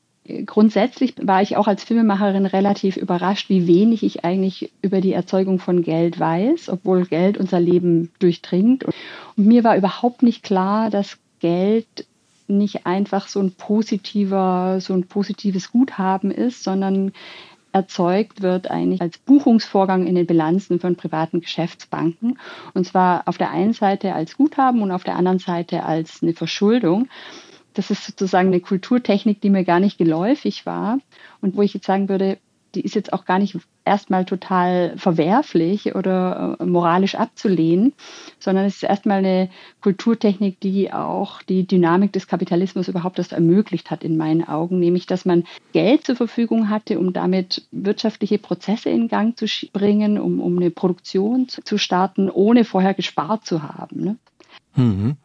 grundsätzlich 0.47 1.15
war 1.21 1.43
ich 1.43 1.57
auch 1.57 1.67
als 1.67 1.85
Filmemacherin 1.85 2.47
relativ 2.47 2.97
überrascht, 2.97 3.49
wie 3.49 3.67
wenig 3.67 4.03
ich 4.03 4.25
eigentlich 4.25 4.73
über 4.83 5.01
die 5.01 5.13
Erzeugung 5.13 5.59
von 5.59 5.83
Geld 5.83 6.19
weiß, 6.19 6.69
obwohl 6.69 7.07
Geld 7.07 7.39
unser 7.39 7.61
Leben 7.61 8.11
durchdringt. 8.19 8.85
Und 8.85 9.47
mir 9.47 9.65
war 9.65 9.77
überhaupt 9.77 10.23
nicht 10.23 10.43
klar, 10.43 10.91
dass 10.91 11.19
Geld 11.41 12.07
nicht 12.49 12.87
einfach 12.87 13.29
so 13.29 13.41
ein 13.41 13.53
positiver, 13.53 14.81
so 14.81 14.93
ein 14.95 15.05
positives 15.05 15.71
Guthaben 15.71 16.31
ist, 16.31 16.65
sondern 16.65 17.13
erzeugt 17.73 18.43
wird 18.43 18.71
eigentlich 18.71 19.01
als 19.01 19.19
Buchungsvorgang 19.19 20.07
in 20.07 20.17
den 20.17 20.27
Bilanzen 20.27 20.81
von 20.81 20.97
privaten 20.97 21.41
Geschäftsbanken. 21.41 22.39
Und 22.75 22.85
zwar 22.85 23.23
auf 23.27 23.39
der 23.39 23.51
einen 23.51 23.73
Seite 23.73 24.15
als 24.15 24.37
Guthaben 24.37 24.83
und 24.83 24.91
auf 24.91 25.05
der 25.05 25.17
anderen 25.17 25.39
Seite 25.39 25.85
als 25.85 26.23
eine 26.23 26.33
Verschuldung 26.33 27.09
das 27.75 27.91
ist 27.91 28.05
sozusagen 28.05 28.49
eine 28.49 28.61
Kulturtechnik, 28.61 29.41
die 29.41 29.51
mir 29.51 29.65
gar 29.65 29.81
nicht 29.81 29.99
geläufig 29.99 30.67
war 30.67 30.99
und 31.41 31.57
wo 31.57 31.63
ich 31.63 31.75
jetzt 31.75 31.87
sagen 31.87 32.09
würde, 32.09 32.39
die 32.75 32.83
ist 32.83 32.95
jetzt 32.95 33.13
auch 33.13 33.25
gar 33.25 33.39
nicht 33.39 33.57
erstmal 33.85 34.25
total 34.25 34.97
verwerflich 34.97 35.95
oder 35.95 36.57
äh, 36.61 36.65
moralisch 36.65 37.15
abzulehnen, 37.15 37.93
sondern 38.39 38.67
es 38.67 38.77
ist 38.77 38.83
erstmal 38.85 39.19
eine 39.19 39.51
Kulturtechnik, 39.81 40.61
die 40.61 40.93
auch 40.93 41.43
die 41.43 41.67
Dynamik 41.67 42.13
des 42.13 42.27
Kapitalismus 42.27 42.89
überhaupt 42.89 43.19
erst 43.19 43.33
ermöglicht 43.33 43.91
hat 43.91 44.05
in 44.05 44.17
meinen 44.17 44.47
Augen, 44.47 44.79
nämlich 44.79 45.07
dass 45.07 45.25
man 45.25 45.45
Geld 45.73 46.05
zur 46.05 46.17
Verfügung 46.17 46.69
hatte, 46.69 46.99
um 46.99 47.13
damit 47.13 47.67
wirtschaftliche 47.73 48.39
Prozesse 48.39 48.91
in 48.91 49.09
Gang 49.09 49.37
zu 49.37 49.47
bringen, 49.73 50.19
um, 50.19 50.41
um 50.41 50.57
eine 50.57 50.71
Produktion 50.71 51.49
zu, 51.49 51.79
starten, 51.79 52.31
ohne 52.31 52.65
vorher 52.65 52.95
gespart 52.95 53.47
zu 53.47 53.63
haben. 53.63 54.05
Ne? 54.05 54.17
Mhm. 54.77 55.17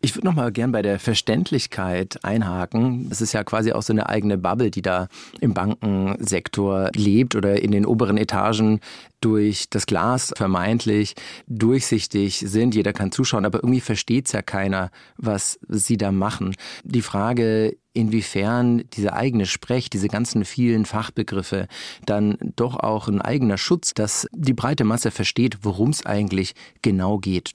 Ich 0.00 0.16
würde 0.16 0.26
noch 0.26 0.34
mal 0.34 0.50
gern 0.50 0.72
bei 0.72 0.82
der 0.82 0.98
Verständlichkeit 0.98 2.24
einhaken. 2.24 3.08
Das 3.08 3.20
ist 3.20 3.32
ja 3.32 3.44
quasi 3.44 3.72
auch 3.72 3.82
so 3.82 3.92
eine 3.92 4.08
eigene 4.08 4.38
Bubble, 4.38 4.70
die 4.70 4.82
da 4.82 5.08
im 5.40 5.52
Bankensektor 5.52 6.90
lebt 6.94 7.36
oder 7.36 7.60
in 7.62 7.70
den 7.70 7.84
oberen 7.84 8.16
Etagen 8.16 8.80
durch 9.20 9.68
das 9.70 9.86
Glas 9.86 10.32
vermeintlich 10.36 11.14
durchsichtig 11.46 12.44
sind. 12.46 12.74
Jeder 12.74 12.92
kann 12.92 13.12
zuschauen, 13.12 13.44
aber 13.44 13.58
irgendwie 13.58 13.80
versteht 13.80 14.26
es 14.26 14.32
ja 14.32 14.42
keiner, 14.42 14.90
was 15.16 15.58
sie 15.68 15.96
da 15.96 16.10
machen. 16.12 16.54
Die 16.84 17.02
Frage, 17.02 17.76
inwiefern 17.94 18.84
dieser 18.94 19.14
eigene 19.14 19.46
Sprech, 19.46 19.88
diese 19.88 20.08
ganzen 20.08 20.44
vielen 20.44 20.84
Fachbegriffe 20.84 21.68
dann 22.04 22.36
doch 22.56 22.76
auch 22.76 23.08
ein 23.08 23.22
eigener 23.22 23.56
Schutz, 23.56 23.94
dass 23.94 24.28
die 24.32 24.52
breite 24.52 24.84
Masse 24.84 25.10
versteht, 25.10 25.58
worum 25.62 25.90
es 25.90 26.04
eigentlich 26.04 26.54
genau 26.82 27.18
geht. 27.18 27.54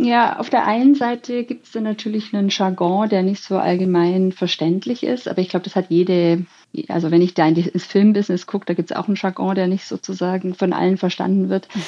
Ja, 0.00 0.38
auf 0.38 0.48
der 0.48 0.64
einen 0.64 0.94
Seite 0.94 1.42
gibt 1.44 1.66
es 1.66 1.72
da 1.72 1.80
natürlich 1.80 2.32
einen 2.32 2.50
Jargon, 2.50 3.08
der 3.08 3.24
nicht 3.24 3.42
so 3.42 3.58
allgemein 3.58 4.30
verständlich 4.30 5.02
ist, 5.02 5.26
aber 5.26 5.40
ich 5.40 5.48
glaube, 5.48 5.64
das 5.64 5.74
hat 5.74 5.86
jede 5.88 6.46
also 6.88 7.10
wenn 7.10 7.22
ich 7.22 7.34
da 7.34 7.46
ins 7.46 7.84
Filmbusiness 7.84 8.46
gucke, 8.46 8.66
da 8.66 8.74
gibt 8.74 8.90
es 8.90 8.96
auch 8.96 9.08
einen 9.08 9.16
Jargon, 9.16 9.54
der 9.54 9.66
nicht 9.66 9.84
sozusagen 9.84 10.54
von 10.54 10.72
allen 10.72 10.96
verstanden 10.96 11.48
wird. 11.48 11.68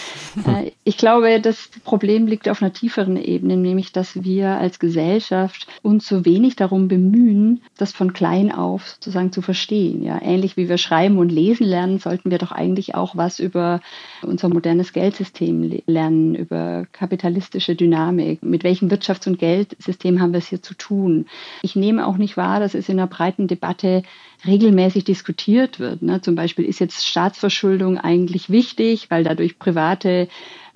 Äh, 0.46 0.70
ich 0.84 0.96
glaube, 0.96 1.40
das 1.40 1.70
Problem 1.84 2.26
liegt 2.26 2.48
auf 2.48 2.62
einer 2.62 2.72
tieferen 2.72 3.16
Ebene, 3.16 3.56
nämlich 3.56 3.92
dass 3.92 4.22
wir 4.22 4.50
als 4.50 4.78
Gesellschaft 4.78 5.66
uns 5.82 6.06
so 6.06 6.24
wenig 6.24 6.56
darum 6.56 6.88
bemühen, 6.88 7.60
das 7.76 7.92
von 7.92 8.12
klein 8.12 8.52
auf 8.52 8.86
sozusagen 8.86 9.32
zu 9.32 9.42
verstehen. 9.42 10.02
Ja, 10.02 10.20
ähnlich 10.22 10.56
wie 10.56 10.68
wir 10.68 10.78
schreiben 10.78 11.18
und 11.18 11.30
lesen 11.30 11.66
lernen, 11.66 11.98
sollten 11.98 12.30
wir 12.30 12.38
doch 12.38 12.52
eigentlich 12.52 12.94
auch 12.94 13.16
was 13.16 13.38
über 13.38 13.80
unser 14.22 14.48
modernes 14.48 14.92
Geldsystem 14.92 15.80
lernen, 15.86 16.34
über 16.34 16.86
kapitalistische 16.92 17.74
Dynamik. 17.74 18.42
Mit 18.42 18.64
welchem 18.64 18.88
Wirtschafts- 18.88 19.26
und 19.26 19.38
Geldsystem 19.38 20.20
haben 20.20 20.32
wir 20.32 20.38
es 20.38 20.48
hier 20.48 20.62
zu 20.62 20.74
tun? 20.74 21.26
Ich 21.62 21.76
nehme 21.76 22.06
auch 22.06 22.16
nicht 22.16 22.36
wahr, 22.36 22.60
dass 22.60 22.74
es 22.74 22.88
in 22.88 22.98
einer 22.98 23.08
breiten 23.08 23.48
Debatte 23.48 24.02
regelmäßig 24.46 25.04
diskutiert 25.04 25.80
wird. 25.80 26.02
Ne? 26.02 26.20
Zum 26.20 26.34
Beispiel 26.34 26.64
ist 26.64 26.78
jetzt 26.78 27.06
Staatsverschuldung 27.06 27.98
eigentlich 27.98 28.50
wichtig, 28.50 29.10
weil 29.10 29.24
dadurch 29.24 29.58
private 29.58 30.28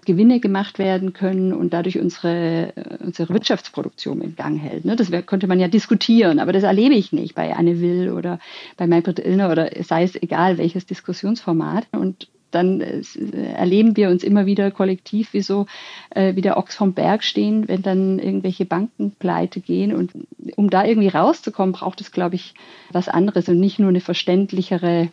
Gewinne 0.05 0.39
gemacht 0.39 0.79
werden 0.79 1.13
können 1.13 1.53
und 1.53 1.73
dadurch 1.73 1.99
unsere, 1.99 2.77
äh, 2.77 2.99
unsere 3.03 3.33
Wirtschaftsproduktion 3.33 4.21
in 4.21 4.37
Gang 4.37 4.61
hält. 4.61 4.85
Ne? 4.85 4.97
Das 4.97 5.11
könnte 5.27 5.47
man 5.47 5.61
ja 5.61 5.69
diskutieren, 5.69 6.39
aber 6.39 6.53
das 6.53 6.63
erlebe 6.63 6.95
ich 6.95 7.13
nicht 7.13 7.35
bei 7.35 7.55
Anne 7.55 7.81
Will 7.81 8.11
oder 8.11 8.39
bei 8.77 8.87
Maybrit 8.87 9.19
Illner 9.19 9.51
oder 9.51 9.71
sei 9.83 10.05
es 10.05 10.15
egal 10.21 10.59
welches 10.59 10.87
Diskussionsformat. 10.87 11.87
Und 11.93 12.29
dann 12.55 12.81
äh, 12.81 13.03
erleben 13.55 13.97
wir 13.97 14.11
uns 14.11 14.23
immer 14.23 14.47
wieder 14.47 14.71
kollektiv 14.71 15.33
wie 15.33 15.43
so 15.43 15.67
äh, 16.11 16.35
wie 16.37 16.41
der 16.41 16.57
Ochs 16.57 16.75
vom 16.75 16.93
Berg 16.93 17.25
stehen, 17.25 17.69
wenn 17.69 17.83
dann 17.83 18.19
irgendwelche 18.19 18.65
Banken 18.65 19.13
pleite 19.19 19.61
gehen. 19.61 19.95
Und 19.95 20.13
um 20.57 20.71
da 20.71 20.85
irgendwie 20.85 21.09
rauszukommen, 21.09 21.73
braucht 21.73 22.01
es, 22.01 22.13
glaube 22.13 22.37
ich, 22.37 22.55
was 22.93 23.09
anderes 23.09 23.49
und 23.49 23.61
nicht 23.61 23.79
nur 23.79 23.89
eine 23.89 24.01
verständlichere 24.01 25.09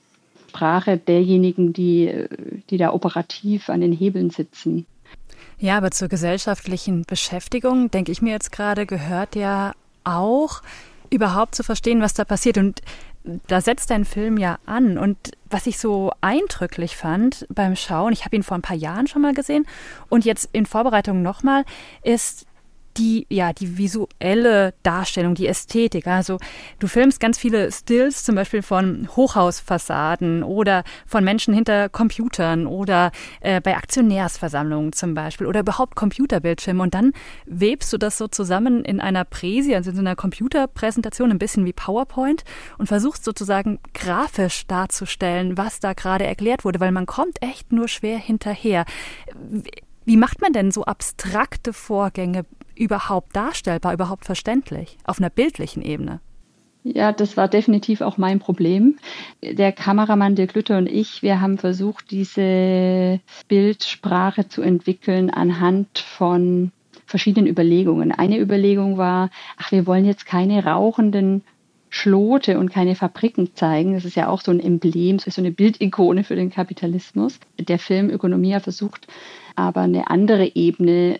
Sprache 0.50 0.98
derjenigen, 0.98 1.72
die, 1.72 2.26
die 2.70 2.78
da 2.78 2.92
operativ 2.92 3.70
an 3.70 3.80
den 3.80 3.94
Hebeln 3.94 4.32
sitzen. 4.32 4.86
Ja, 5.60 5.78
aber 5.78 5.92
zur 5.92 6.10
gesellschaftlichen 6.10 7.04
Beschäftigung, 7.08 7.90
denke 7.92 8.12
ich 8.12 8.22
mir 8.22 8.32
jetzt 8.32 8.52
gerade, 8.52 8.86
gehört 8.86 9.36
ja 9.36 9.74
auch 10.04 10.62
überhaupt 11.12 11.56
zu 11.56 11.64
verstehen, 11.64 12.02
was 12.02 12.14
da 12.14 12.26
passiert. 12.26 12.58
Und 12.58 12.82
da 13.48 13.62
setzt 13.62 13.90
dein 13.90 14.06
Film 14.06 14.38
ja 14.38 14.58
an. 14.66 14.98
Und 14.98 15.18
was 15.50 15.68
ich 15.68 15.78
so 15.78 16.12
eindrücklich 16.22 16.96
fand 16.98 17.46
beim 17.50 17.76
Schauen, 17.76 18.14
ich 18.14 18.26
habe 18.26 18.36
ihn 18.36 18.44
vor 18.44 18.58
ein 18.58 18.62
paar 18.62 18.76
Jahren 18.76 19.08
schon 19.08 19.22
mal 19.22 19.34
gesehen 19.34 19.68
und 20.10 20.26
jetzt 20.26 20.50
in 20.54 20.66
Vorbereitung 20.66 21.22
nochmal, 21.22 21.66
ist 22.04 22.46
die, 22.98 23.26
ja, 23.30 23.54
die 23.54 23.78
visuelle 23.78 24.74
Darstellung, 24.84 25.36
die 25.36 25.48
Ästhetik. 25.48 26.08
Also 26.08 26.38
du 26.80 26.88
filmst 26.88 27.20
ganz 27.20 27.38
viele 27.38 27.72
Stills, 27.72 28.24
zum 28.24 28.36
Beispiel 28.36 28.62
von 28.62 29.08
Hochhausfassaden 29.16 30.44
oder 30.44 30.84
von 31.06 31.24
Menschen 31.24 31.54
hinter 31.54 31.90
Computern 31.90 32.68
oder 32.68 33.12
äh, 33.42 33.62
bei 33.62 33.76
Aktionärsversammlungen 33.76 34.94
zum 34.94 35.14
Beispiel 35.14 35.48
oder 35.48 35.62
überhaupt 35.62 35.96
Computerbildschirme 35.96 36.84
und 36.84 36.94
dann 36.94 37.14
webst 37.46 37.92
du 37.94 37.98
das 37.98 38.18
so 38.18 38.28
zusammen 38.28 38.84
in 38.84 39.00
einer 39.00 39.26
Präsi, 39.26 39.76
also 39.76 39.92
in 39.92 39.96
so 39.96 40.02
einer 40.02 40.16
Computerpräsentation, 40.16 41.32
ein 41.32 41.40
bisschen 41.40 41.66
wie 41.66 41.74
PowerPoint 41.74 42.44
und 42.78 42.88
versuchst 42.88 43.24
sozusagen 43.24 43.80
grafisch 43.94 44.68
darzustellen, 44.68 45.58
was 45.58 45.80
da 45.80 45.94
gerade 45.94 46.26
erklärt 46.26 46.66
wurde, 46.66 46.80
weil 46.80 46.92
man 46.92 47.06
kommt 47.06 47.42
echt 47.42 47.72
nur 47.72 47.88
schwer 47.88 48.18
hinterher. 48.18 48.86
Wie 50.06 50.18
macht 50.18 50.42
man 50.42 50.54
denn 50.54 50.72
so 50.72 50.84
abstrakte 50.86 51.74
Vorgänge 51.74 52.46
überhaupt 52.76 53.36
darstellbar, 53.36 53.94
überhaupt 53.94 54.26
verständlich, 54.26 54.98
auf 55.06 55.20
einer 55.20 55.30
bildlichen 55.30 55.82
Ebene? 55.82 56.20
Ja, 56.84 57.12
das 57.12 57.38
war 57.38 57.48
definitiv 57.48 58.02
auch 58.02 58.18
mein 58.18 58.40
Problem. 58.40 58.98
Der 59.44 59.72
Kameramann 59.72 60.36
Dirk 60.36 60.56
Lütter 60.56 60.78
und 60.80 60.88
ich, 60.88 61.22
wir 61.22 61.40
haben 61.40 61.60
versucht, 61.60 62.10
diese 62.10 63.20
Bildsprache 63.48 64.48
zu 64.48 64.64
entwickeln 64.64 65.30
anhand 65.30 66.00
von 66.00 66.72
verschiedenen 67.06 67.48
Überlegungen. 67.48 68.12
Eine 68.12 68.40
Überlegung 68.40 68.98
war, 68.98 69.30
ach, 69.58 69.72
wir 69.72 69.86
wollen 69.86 70.06
jetzt 70.06 70.26
keine 70.26 70.66
rauchenden 70.66 71.44
Schlote 71.90 72.58
und 72.58 72.72
keine 72.72 72.96
Fabriken 72.96 73.54
zeigen. 73.54 73.94
Das 73.94 74.06
ist 74.06 74.16
ja 74.16 74.30
auch 74.30 74.42
so 74.42 74.50
ein 74.50 74.62
Emblem, 74.62 75.20
so 75.20 75.30
eine 75.40 75.52
Bildikone 75.52 76.24
für 76.24 76.36
den 76.36 76.50
Kapitalismus. 76.50 77.38
Der 77.60 77.78
Film 77.78 78.10
Ökonomia 78.10 78.62
versucht 78.62 79.08
aber 79.56 79.82
eine 79.82 80.10
andere 80.10 80.56
Ebene, 80.56 81.20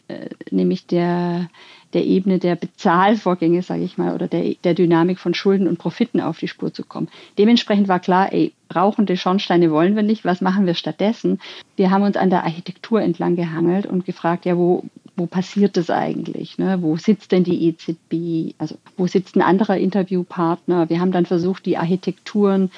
nämlich 0.52 0.88
der, 0.88 1.50
der 1.94 2.06
Ebene 2.06 2.40
der 2.40 2.56
Bezahlvorgänge, 2.56 3.62
sage 3.62 3.84
ich 3.84 3.98
mal, 3.98 4.14
oder 4.14 4.28
der, 4.28 4.56
der 4.64 4.74
Dynamik 4.74 5.20
von 5.20 5.34
Schulden 5.34 5.68
und 5.68 5.78
Profiten 5.78 6.22
auf 6.22 6.40
die 6.40 6.48
Spur 6.48 6.74
zu 6.74 6.84
kommen. 6.84 7.10
Dementsprechend 7.38 7.88
war 7.88 8.00
klar, 8.00 8.32
ey, 8.32 8.54
rauchende 8.74 9.18
Schornsteine 9.18 9.72
wollen 9.72 9.96
wir 9.96 10.04
nicht, 10.04 10.26
was 10.26 10.42
machen 10.42 10.66
wir 10.66 10.74
stattdessen? 10.74 11.40
Wir 11.76 11.92
haben 11.92 12.04
uns 12.04 12.18
an 12.18 12.30
der 12.30 12.44
Architektur 12.44 13.02
entlang 13.02 13.36
gehangelt 13.36 13.86
und 13.86 14.06
gefragt, 14.06 14.46
ja, 14.46 14.58
wo, 14.58 14.84
wo 15.16 15.26
passiert 15.26 15.78
das 15.78 15.90
eigentlich? 15.90 16.58
Ne? 16.58 16.82
Wo 16.82 16.98
sitzt 16.98 17.32
denn 17.32 17.44
die 17.44 17.68
EZB? 17.68 18.56
Also 18.58 18.76
wo 18.98 19.08
sitzt 19.08 19.36
ein 19.36 19.42
anderer 19.42 19.78
Interviewpartner? 19.78 20.90
Wir 20.90 21.00
haben 21.00 21.12
dann 21.12 21.26
versucht, 21.26 21.66
die 21.66 21.78
Architekturen 21.78 22.72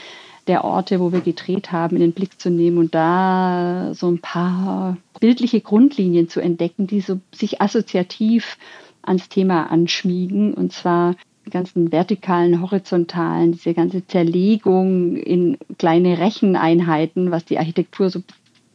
der 0.47 0.63
Orte, 0.63 0.99
wo 0.99 1.11
wir 1.11 1.21
gedreht 1.21 1.71
haben, 1.71 1.95
in 1.95 2.01
den 2.01 2.13
Blick 2.13 2.39
zu 2.39 2.49
nehmen 2.49 2.77
und 2.77 2.93
da 2.93 3.91
so 3.93 4.09
ein 4.09 4.19
paar 4.19 4.97
bildliche 5.19 5.61
Grundlinien 5.61 6.27
zu 6.27 6.41
entdecken, 6.41 6.87
die 6.87 7.01
so 7.01 7.19
sich 7.33 7.61
assoziativ 7.61 8.57
ans 9.01 9.29
Thema 9.29 9.71
anschmiegen 9.71 10.53
und 10.53 10.73
zwar 10.73 11.15
die 11.45 11.49
ganzen 11.49 11.91
vertikalen, 11.91 12.61
horizontalen, 12.61 13.51
diese 13.51 13.73
ganze 13.73 14.05
Zerlegung 14.07 15.17
in 15.17 15.57
kleine 15.77 16.19
Recheneinheiten, 16.19 17.31
was 17.31 17.45
die 17.45 17.59
Architektur 17.59 18.09
so 18.09 18.19
ein 18.19 18.25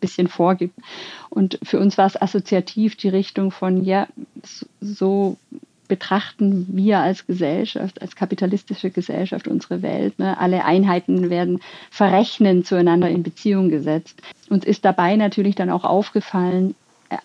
bisschen 0.01 0.29
vorgibt. 0.29 0.75
Und 1.31 1.59
für 1.63 1.79
uns 1.79 1.97
war 1.97 2.07
es 2.07 2.21
assoziativ 2.21 2.97
die 2.97 3.09
Richtung 3.09 3.51
von, 3.51 3.85
ja, 3.85 4.07
so 4.81 5.39
betrachten 5.89 6.67
wir 6.71 6.99
als 6.99 7.27
Gesellschaft, 7.27 8.01
als 8.03 8.15
kapitalistische 8.15 8.91
Gesellschaft 8.91 9.49
unsere 9.49 9.83
Welt. 9.83 10.19
Ne? 10.19 10.39
Alle 10.39 10.65
Einheiten 10.65 11.31
werden 11.31 11.61
verrechnen 11.91 12.65
zueinander 12.65 13.09
in 13.09 13.23
Beziehung 13.23 13.71
gesetzt. 13.71 14.23
Uns 14.49 14.65
ist 14.65 14.85
dabei 14.85 15.17
natürlich 15.17 15.55
dann 15.55 15.71
auch 15.71 15.85
aufgefallen, 15.85 16.75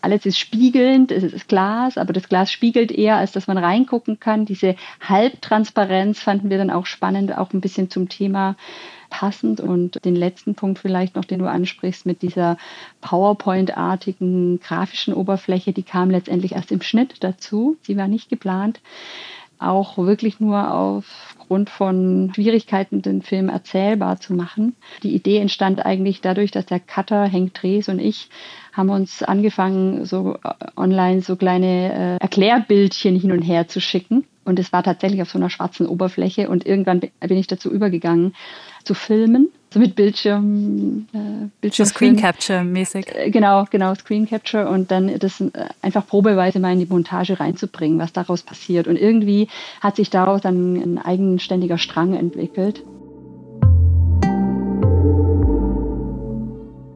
alles 0.01 0.25
ist 0.25 0.39
spiegelnd, 0.39 1.12
es 1.12 1.24
ist 1.24 1.48
Glas, 1.48 1.98
aber 1.98 2.13
das 2.13 2.29
Glas 2.29 2.51
spiegelt 2.51 2.91
eher, 2.91 3.17
als 3.17 3.34
dass 3.34 3.48
man 3.48 3.58
reingucken 3.58 4.20
kann. 4.20 4.46
Diese 4.46 4.75
Halbtransparenz 5.01 6.20
fanden 6.20 6.50
wir 6.50 6.58
dann 6.58 6.70
auch 6.70 6.86
spannend, 6.86 7.38
auch 7.38 7.51
ein 7.53 7.62
bisschen 7.62 7.89
zum 7.89 8.08
Thema 8.08 8.55
passend. 9.13 9.62
Und 9.62 10.03
den 10.03 10.15
letzten 10.15 10.55
Punkt 10.55 10.79
vielleicht 10.79 11.15
noch, 11.15 11.25
den 11.25 11.39
du 11.39 11.50
ansprichst, 11.50 12.05
mit 12.08 12.24
dieser 12.24 12.58
PowerPoint-artigen 13.01 14.60
grafischen 14.60 15.13
Oberfläche, 15.13 15.72
die 15.72 15.84
kam 15.84 16.10
letztendlich 16.10 16.53
erst 16.53 16.72
im 16.72 16.82
Schnitt 16.82 17.24
dazu. 17.24 17.77
Sie 17.84 17.96
war 17.96 18.08
nicht 18.08 18.29
geplant. 18.29 18.82
Auch 19.63 19.98
wirklich 19.98 20.39
nur 20.39 20.74
aufgrund 20.74 21.70
von 21.70 22.32
Schwierigkeiten, 22.36 23.01
den 23.01 23.22
Film 23.22 23.50
erzählbar 23.50 24.20
zu 24.20 24.34
machen. 24.34 24.75
Die 25.03 25.13
Idee 25.15 25.38
entstand 25.38 25.86
eigentlich 25.86 26.22
dadurch, 26.22 26.51
dass 26.51 26.65
der 26.65 26.79
Cutter 26.79 27.25
Henk 27.25 27.53
Drees 27.53 27.89
und 27.89 28.00
ich 28.00 28.29
haben 28.74 28.89
uns 28.89 29.22
angefangen, 29.24 30.05
so 30.05 30.36
äh, 30.43 30.53
online 30.75 31.22
so 31.22 31.36
kleine 31.36 31.93
äh, 31.93 32.17
Erklärbildchen 32.17 33.20
hin 33.20 33.32
und 33.32 33.41
her 33.41 33.67
zu 33.67 33.79
schicken. 33.79 34.25
Und 34.46 34.60
es 34.60 34.74
war 34.74 34.84
tatsächlich 34.84 35.22
auf 35.22 35.29
so 35.29 35.38
einer 35.38 35.50
schwarzen 35.50 35.86
Oberfläche. 35.86 36.50
Und 36.50 36.65
irgendwann 36.65 37.00
bin 37.00 37.38
ich 37.38 37.48
dazu 37.48 37.72
übergegangen, 37.72 38.36
zu 38.84 38.93
filmen. 38.93 39.50
So 39.74 39.80
mit 39.80 39.96
Bildschirm, 39.96 41.08
äh, 41.13 41.48
Bildschirm 41.60 41.88
Screen 41.88 42.15
Capture 42.15 42.63
mäßig. 42.63 43.08
Äh, 43.08 43.32
genau, 43.32 43.65
genau, 43.72 43.96
Screen 43.96 44.27
Capture 44.30 44.70
und 44.70 44.92
dann 44.92 45.18
das 45.18 45.42
äh, 45.42 45.50
einfach 45.82 46.06
probeweise 46.06 46.60
mal 46.60 46.74
in 46.74 46.80
die 46.80 46.86
Montage 46.86 47.39
reinzubringen, 47.39 47.98
was 47.98 48.13
daraus 48.13 48.44
passiert. 48.44 48.88
Und 48.88 48.98
irgendwie 48.98 49.48
hat 49.82 49.96
sich 49.96 50.12
daraus 50.12 50.42
dann 50.42 50.75
ein 50.75 51.00
eigenständiger 51.00 51.80
Strang 51.80 52.13
entwickelt. 52.13 52.84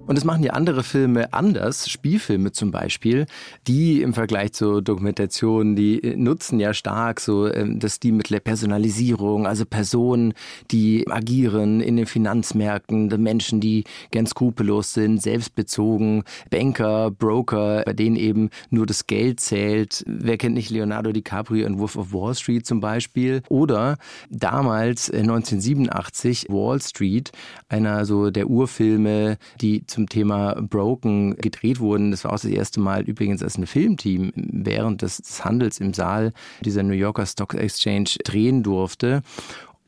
Und 0.08 0.18
es 0.18 0.24
machen 0.24 0.42
ja 0.42 0.54
andere 0.54 0.84
Filme 0.84 1.34
anders, 1.34 1.90
Spielfilme 1.90 2.54
zum 2.54 2.72
Beispiel, 2.72 3.26
die 3.68 4.02
im 4.02 4.14
Vergleich 4.14 4.54
zu 4.54 4.80
Dokumentationen, 4.80 5.76
die 5.76 6.02
äh, 6.02 6.16
nutzen 6.16 6.62
ja 6.62 6.74
stark 6.74 7.20
so 7.20 7.52
ähm, 7.52 7.80
das 7.80 7.96
Stilmittel 7.96 8.36
der 8.36 8.40
Personalisierung, 8.40 9.46
also 9.46 9.66
Personen, 9.66 10.34
die 10.72 11.06
agieren 11.10 11.82
in 11.82 11.98
den 11.98 12.06
Finanzmärkten, 12.06 13.08
Menschen, 13.22 13.60
die 13.60 13.84
gern 14.12 14.26
skrupellos 14.26 14.94
sind, 14.94 15.22
selbstbezogen, 15.22 16.24
Banker, 16.50 17.12
Broker, 17.12 17.84
bei 17.86 17.92
denen 17.92 18.16
eben 18.16 18.50
nur 18.70 18.86
das 18.86 19.08
Geld 19.08 19.42
zählt. 19.42 20.06
Wer 20.08 20.38
kennt 20.38 20.56
nicht 20.56 20.70
Leonardo 20.70 21.12
DiCaprio 21.12 21.68
in 21.68 21.80
Wolf 21.80 21.98
of 21.98 22.14
Wall 22.14 22.34
Street 22.34 22.66
zum 22.66 22.80
Beispiel? 22.80 23.42
Oder 23.50 23.98
damals 24.30 25.12
1987 25.12 26.48
äh, 26.48 26.54
Wall 26.54 26.82
Street, 26.82 27.34
einer 27.68 28.06
so 28.06 28.30
der 28.30 28.48
Urfilme, 28.48 29.38
die 29.60 29.86
zum 29.98 30.08
Thema 30.08 30.54
Broken 30.62 31.36
gedreht 31.38 31.80
wurden. 31.80 32.12
Das 32.12 32.24
war 32.24 32.30
auch 32.30 32.40
das 32.40 32.46
erste 32.46 32.80
Mal 32.80 33.02
übrigens, 33.02 33.42
als 33.42 33.58
ein 33.58 33.66
Filmteam 33.66 34.32
während 34.36 35.02
des 35.02 35.44
Handels 35.44 35.80
im 35.80 35.92
Saal 35.96 36.34
dieser 36.62 36.84
New 36.84 36.94
Yorker 36.94 37.26
Stock 37.26 37.56
Exchange 37.56 38.12
drehen 38.24 38.62
durfte. 38.62 39.24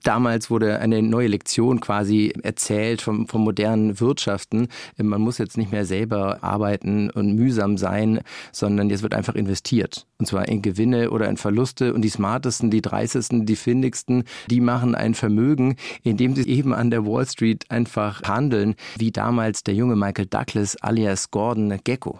Damals 0.03 0.49
wurde 0.49 0.79
eine 0.79 1.01
neue 1.01 1.27
Lektion 1.27 1.79
quasi 1.79 2.33
erzählt 2.43 3.01
vom, 3.01 3.27
vom 3.27 3.43
modernen 3.43 3.99
Wirtschaften. 3.99 4.69
Man 4.97 5.21
muss 5.21 5.37
jetzt 5.37 5.57
nicht 5.57 5.71
mehr 5.71 5.85
selber 5.85 6.39
arbeiten 6.41 7.09
und 7.09 7.35
mühsam 7.35 7.77
sein, 7.77 8.21
sondern 8.51 8.89
jetzt 8.89 9.03
wird 9.03 9.13
einfach 9.13 9.35
investiert. 9.35 10.05
Und 10.17 10.25
zwar 10.25 10.47
in 10.47 10.61
Gewinne 10.61 11.11
oder 11.11 11.27
in 11.27 11.37
Verluste. 11.37 11.93
Und 11.93 12.01
die 12.01 12.09
smartesten, 12.09 12.71
die 12.71 12.81
dreißigsten, 12.81 13.45
die 13.45 13.55
findigsten, 13.55 14.23
die 14.49 14.61
machen 14.61 14.95
ein 14.95 15.13
Vermögen, 15.13 15.75
indem 16.03 16.35
sie 16.35 16.47
eben 16.47 16.73
an 16.73 16.91
der 16.91 17.05
Wall 17.05 17.25
Street 17.27 17.65
einfach 17.69 18.23
handeln, 18.23 18.75
wie 18.97 19.11
damals 19.11 19.63
der 19.63 19.73
junge 19.73 19.95
Michael 19.95 20.27
Douglas 20.27 20.77
alias 20.81 21.31
Gordon 21.31 21.77
Gecko. 21.83 22.19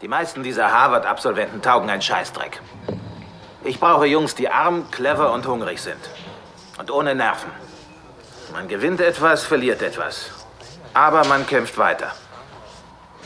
Die 0.00 0.08
meisten 0.08 0.42
dieser 0.42 0.72
Harvard-Absolventen 0.72 1.60
taugen 1.60 1.90
einen 1.90 2.00
Scheißdreck. 2.00 2.62
Ich 3.64 3.78
brauche 3.78 4.06
Jungs, 4.06 4.34
die 4.34 4.48
arm, 4.48 4.90
clever 4.90 5.34
und 5.34 5.46
hungrig 5.46 5.80
sind 5.80 5.98
und 6.80 6.90
ohne 6.90 7.14
Nerven. 7.14 7.50
Man 8.52 8.66
gewinnt 8.66 9.00
etwas, 9.02 9.44
verliert 9.44 9.82
etwas. 9.82 10.30
Aber 10.94 11.24
man 11.26 11.46
kämpft 11.46 11.76
weiter. 11.76 12.12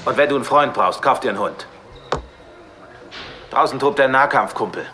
Und 0.04 0.16
wenn 0.16 0.28
du 0.28 0.34
einen 0.34 0.44
Freund 0.44 0.74
brauchst, 0.74 1.00
kauf 1.00 1.20
dir 1.20 1.30
einen 1.30 1.38
Hund. 1.38 1.66
Draußen 3.50 3.78
tobt 3.78 4.00
der 4.00 4.08
Nahkampfkumpel. 4.08 4.84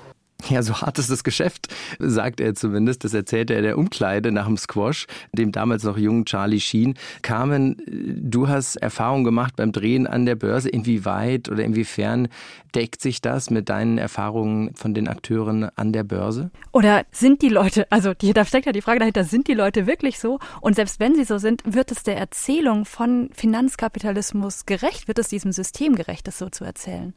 Ja, 0.48 0.62
so 0.62 0.78
hart 0.78 0.98
ist 0.98 1.10
das 1.10 1.24
Geschäft, 1.24 1.68
sagt 1.98 2.40
er 2.40 2.54
zumindest. 2.54 3.04
Das 3.04 3.14
erzählte 3.14 3.54
er 3.54 3.62
der 3.62 3.78
Umkleide 3.78 4.32
nach 4.32 4.46
dem 4.46 4.56
Squash, 4.56 5.06
dem 5.32 5.52
damals 5.52 5.84
noch 5.84 5.98
jungen 5.98 6.24
Charlie 6.24 6.60
Sheen. 6.60 6.94
Carmen, 7.22 7.76
du 7.86 8.48
hast 8.48 8.76
Erfahrung 8.76 9.24
gemacht 9.24 9.56
beim 9.56 9.72
Drehen 9.72 10.06
an 10.06 10.26
der 10.26 10.36
Börse. 10.36 10.68
Inwieweit 10.68 11.48
oder 11.48 11.64
inwiefern 11.64 12.28
deckt 12.74 13.00
sich 13.00 13.20
das 13.20 13.50
mit 13.50 13.68
deinen 13.68 13.98
Erfahrungen 13.98 14.74
von 14.74 14.94
den 14.94 15.08
Akteuren 15.08 15.68
an 15.76 15.92
der 15.92 16.04
Börse? 16.04 16.50
Oder 16.72 17.04
sind 17.10 17.42
die 17.42 17.48
Leute, 17.48 17.90
also 17.90 18.14
die, 18.14 18.32
da 18.32 18.44
steckt 18.44 18.66
ja 18.66 18.72
die 18.72 18.82
Frage 18.82 19.00
dahinter, 19.00 19.24
sind 19.24 19.48
die 19.48 19.54
Leute 19.54 19.86
wirklich 19.86 20.18
so? 20.18 20.38
Und 20.60 20.76
selbst 20.76 21.00
wenn 21.00 21.14
sie 21.14 21.24
so 21.24 21.38
sind, 21.38 21.62
wird 21.64 21.90
es 21.90 22.02
der 22.02 22.16
Erzählung 22.16 22.84
von 22.84 23.30
Finanzkapitalismus 23.32 24.66
gerecht? 24.66 25.08
Wird 25.08 25.18
es 25.18 25.28
diesem 25.28 25.52
System 25.52 25.96
gerecht, 25.96 26.26
das 26.26 26.38
so 26.38 26.48
zu 26.48 26.64
erzählen? 26.64 27.14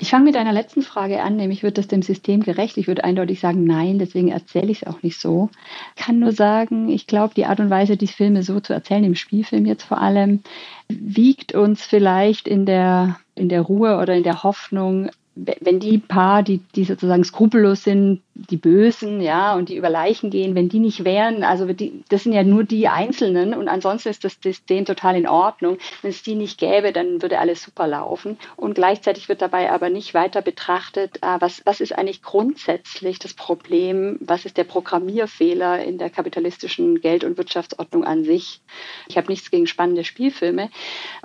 Ich 0.00 0.10
fange 0.10 0.24
mit 0.24 0.36
einer 0.36 0.52
letzten 0.52 0.82
Frage 0.82 1.22
an, 1.22 1.36
nämlich 1.36 1.62
wird 1.62 1.76
das 1.76 1.86
dem 1.86 2.02
System 2.02 2.42
gerecht? 2.42 2.78
Ich 2.78 2.88
würde 2.88 3.04
eindeutig 3.04 3.38
sagen, 3.40 3.64
nein, 3.64 3.98
deswegen 3.98 4.28
erzähle 4.28 4.72
ich 4.72 4.82
es 4.82 4.88
auch 4.88 5.02
nicht 5.02 5.20
so. 5.20 5.50
Ich 5.94 6.04
kann 6.04 6.18
nur 6.18 6.32
sagen, 6.32 6.88
ich 6.88 7.06
glaube, 7.06 7.34
die 7.34 7.44
Art 7.44 7.60
und 7.60 7.68
Weise, 7.68 7.98
die 7.98 8.06
Filme 8.06 8.42
so 8.42 8.60
zu 8.60 8.72
erzählen, 8.72 9.04
im 9.04 9.14
Spielfilm 9.14 9.66
jetzt 9.66 9.82
vor 9.82 10.00
allem, 10.00 10.42
wiegt 10.88 11.54
uns 11.54 11.84
vielleicht 11.84 12.48
in 12.48 12.64
der, 12.64 13.20
in 13.34 13.50
der 13.50 13.60
Ruhe 13.60 13.98
oder 13.98 14.14
in 14.14 14.22
der 14.22 14.42
Hoffnung 14.42 15.10
wenn 15.36 15.78
die 15.78 15.98
paar, 15.98 16.42
die, 16.42 16.58
die 16.74 16.84
sozusagen 16.84 17.24
skrupellos 17.24 17.84
sind, 17.84 18.20
die 18.34 18.56
Bösen, 18.56 19.20
ja, 19.20 19.54
und 19.54 19.68
die 19.68 19.76
über 19.76 19.88
Leichen 19.88 20.30
gehen, 20.30 20.54
wenn 20.54 20.68
die 20.68 20.80
nicht 20.80 21.04
wären, 21.04 21.44
also 21.44 21.72
die, 21.72 22.02
das 22.08 22.24
sind 22.24 22.32
ja 22.32 22.42
nur 22.42 22.64
die 22.64 22.88
Einzelnen 22.88 23.54
und 23.54 23.68
ansonsten 23.68 24.08
ist 24.08 24.24
das 24.24 24.38
System 24.42 24.84
total 24.84 25.16
in 25.16 25.28
Ordnung. 25.28 25.78
Wenn 26.02 26.10
es 26.10 26.22
die 26.22 26.34
nicht 26.34 26.58
gäbe, 26.58 26.92
dann 26.92 27.22
würde 27.22 27.38
alles 27.38 27.62
super 27.62 27.86
laufen. 27.86 28.38
Und 28.56 28.74
gleichzeitig 28.74 29.28
wird 29.28 29.40
dabei 29.40 29.70
aber 29.70 29.88
nicht 29.88 30.14
weiter 30.14 30.42
betrachtet, 30.42 31.18
ah, 31.20 31.36
was, 31.40 31.62
was 31.64 31.80
ist 31.80 31.96
eigentlich 31.96 32.22
grundsätzlich 32.22 33.18
das 33.18 33.34
Problem, 33.34 34.18
was 34.20 34.44
ist 34.44 34.56
der 34.56 34.64
Programmierfehler 34.64 35.84
in 35.84 35.98
der 35.98 36.10
kapitalistischen 36.10 37.00
Geld- 37.00 37.24
und 37.24 37.38
Wirtschaftsordnung 37.38 38.04
an 38.04 38.24
sich. 38.24 38.60
Ich 39.08 39.16
habe 39.16 39.28
nichts 39.28 39.50
gegen 39.50 39.66
spannende 39.66 40.04
Spielfilme, 40.04 40.70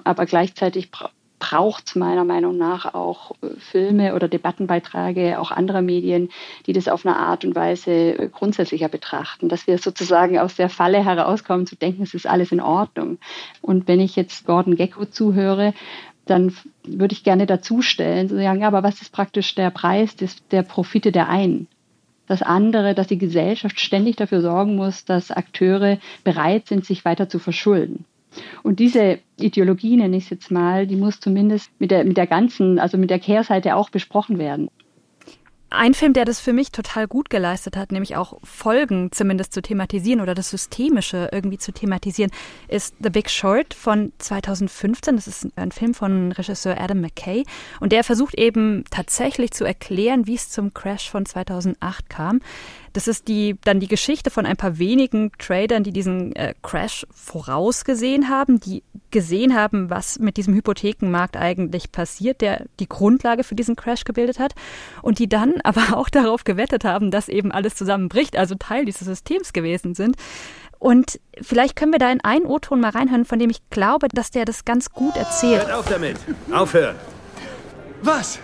aber 0.03 0.25
gleichzeitig 0.25 0.91
braucht 1.39 1.87
es 1.87 1.95
meiner 1.95 2.23
Meinung 2.23 2.57
nach 2.57 2.93
auch 2.93 3.31
äh, 3.41 3.49
Filme 3.59 4.15
oder 4.15 4.27
Debattenbeiträge, 4.27 5.39
auch 5.39 5.51
anderer 5.51 5.81
Medien, 5.81 6.29
die 6.65 6.73
das 6.73 6.87
auf 6.87 7.05
eine 7.05 7.17
Art 7.17 7.45
und 7.45 7.55
Weise 7.55 7.91
äh, 7.91 8.29
grundsätzlicher 8.29 8.89
betrachten, 8.89 9.49
dass 9.49 9.67
wir 9.67 9.77
sozusagen 9.77 10.39
aus 10.39 10.55
der 10.55 10.69
Falle 10.69 11.03
herauskommen, 11.03 11.67
zu 11.67 11.75
denken, 11.75 12.03
es 12.03 12.13
ist 12.13 12.27
alles 12.27 12.51
in 12.51 12.61
Ordnung. 12.61 13.17
Und 13.61 13.87
wenn 13.87 13.99
ich 13.99 14.15
jetzt 14.15 14.45
Gordon 14.45 14.75
Gecko 14.75 15.05
zuhöre, 15.05 15.73
dann 16.25 16.55
würde 16.83 17.13
ich 17.13 17.23
gerne 17.23 17.45
dazustellen, 17.45 18.29
zu 18.29 18.35
sagen, 18.35 18.63
aber 18.63 18.83
was 18.83 19.01
ist 19.01 19.11
praktisch 19.11 19.53
der 19.55 19.69
Preis 19.69 20.15
des, 20.15 20.47
der 20.47 20.63
Profite 20.63 21.11
der 21.11 21.29
einen? 21.29 21.67
Das 22.27 22.41
andere, 22.41 22.95
dass 22.95 23.07
die 23.07 23.19
Gesellschaft 23.19 23.79
ständig 23.79 24.15
dafür 24.15 24.41
sorgen 24.41 24.75
muss, 24.75 25.05
dass 25.05 25.29
Akteure 25.29 25.99
bereit 26.23 26.67
sind, 26.67 26.83
sich 26.83 27.05
weiter 27.05 27.29
zu 27.29 27.37
verschulden. 27.37 28.05
Und 28.63 28.79
diese 28.79 29.19
Ideologie, 29.37 29.97
nenne 29.97 30.17
ich 30.17 30.25
es 30.25 30.29
jetzt 30.29 30.51
mal, 30.51 30.87
die 30.87 30.95
muss 30.95 31.19
zumindest 31.19 31.69
mit 31.79 31.91
der, 31.91 32.03
mit 32.03 32.17
der 32.17 32.27
ganzen, 32.27 32.79
also 32.79 32.97
mit 32.97 33.09
der 33.09 33.19
Kehrseite 33.19 33.75
auch 33.75 33.89
besprochen 33.89 34.37
werden. 34.37 34.69
Ein 35.71 35.93
Film, 35.93 36.13
der 36.13 36.25
das 36.25 36.39
für 36.39 36.53
mich 36.53 36.71
total 36.71 37.07
gut 37.07 37.29
geleistet 37.29 37.75
hat, 37.75 37.91
nämlich 37.91 38.15
auch 38.15 38.37
Folgen 38.43 39.11
zumindest 39.11 39.51
zu 39.51 39.61
thematisieren 39.61 40.21
oder 40.21 40.33
das 40.33 40.51
Systemische 40.51 41.29
irgendwie 41.33 41.57
zu 41.57 41.73
thematisieren, 41.73 42.31
ist 42.67 42.95
The 43.01 43.09
Big 43.09 43.29
Short 43.29 43.73
von 43.73 44.13
2015. 44.19 45.15
Das 45.15 45.27
ist 45.27 45.47
ein 45.57 45.71
Film 45.71 45.93
von 45.93 46.31
Regisseur 46.31 46.79
Adam 46.79 47.01
McKay. 47.01 47.43
Und 47.81 47.91
der 47.91 48.03
versucht 48.03 48.35
eben 48.35 48.85
tatsächlich 48.89 49.51
zu 49.51 49.65
erklären, 49.65 50.27
wie 50.27 50.35
es 50.35 50.49
zum 50.49 50.73
Crash 50.73 51.09
von 51.09 51.25
2008 51.25 52.09
kam. 52.09 52.39
Das 52.95 53.09
ist 53.09 53.27
die, 53.27 53.57
dann 53.65 53.81
die 53.81 53.89
Geschichte 53.89 54.29
von 54.29 54.45
ein 54.45 54.55
paar 54.55 54.77
wenigen 54.77 55.33
Tradern, 55.37 55.83
die 55.83 55.91
diesen 55.91 56.33
äh, 56.33 56.53
Crash 56.63 57.05
vorausgesehen 57.13 58.29
haben, 58.29 58.61
die 58.61 58.83
gesehen 59.11 59.53
haben, 59.53 59.89
was 59.89 60.17
mit 60.17 60.37
diesem 60.37 60.53
Hypothekenmarkt 60.53 61.35
eigentlich 61.35 61.91
passiert, 61.91 62.39
der 62.39 62.67
die 62.79 62.87
Grundlage 62.87 63.43
für 63.43 63.53
diesen 63.53 63.75
Crash 63.75 64.05
gebildet 64.05 64.39
hat 64.39 64.55
und 65.01 65.19
die 65.19 65.27
dann 65.27 65.55
aber 65.65 65.97
auch 65.97 66.07
darauf 66.07 66.45
gewettet 66.45 66.85
haben, 66.85 67.11
dass 67.11 67.27
eben 67.27 67.51
alles 67.51 67.75
zusammenbricht, 67.75 68.37
also 68.37 68.55
Teil 68.55 68.85
dieses 68.85 69.05
Systems 69.05 69.51
gewesen 69.51 69.93
sind. 69.93 70.15
Und 70.79 71.19
vielleicht 71.41 71.75
können 71.75 71.91
wir 71.91 71.99
da 71.99 72.09
in 72.09 72.21
einen 72.21 72.45
O-Ton 72.45 72.79
mal 72.79 72.91
reinhören, 72.91 73.25
von 73.25 73.39
dem 73.39 73.49
ich 73.49 73.59
glaube, 73.71 74.07
dass 74.07 74.31
der 74.31 74.45
das 74.45 74.63
ganz 74.63 74.91
gut 74.91 75.17
erzählt. 75.17 75.67
Hört 75.67 75.73
auf 75.73 75.89
damit! 75.89 76.15
Aufhören! 76.49 76.95
Was? 78.03 78.39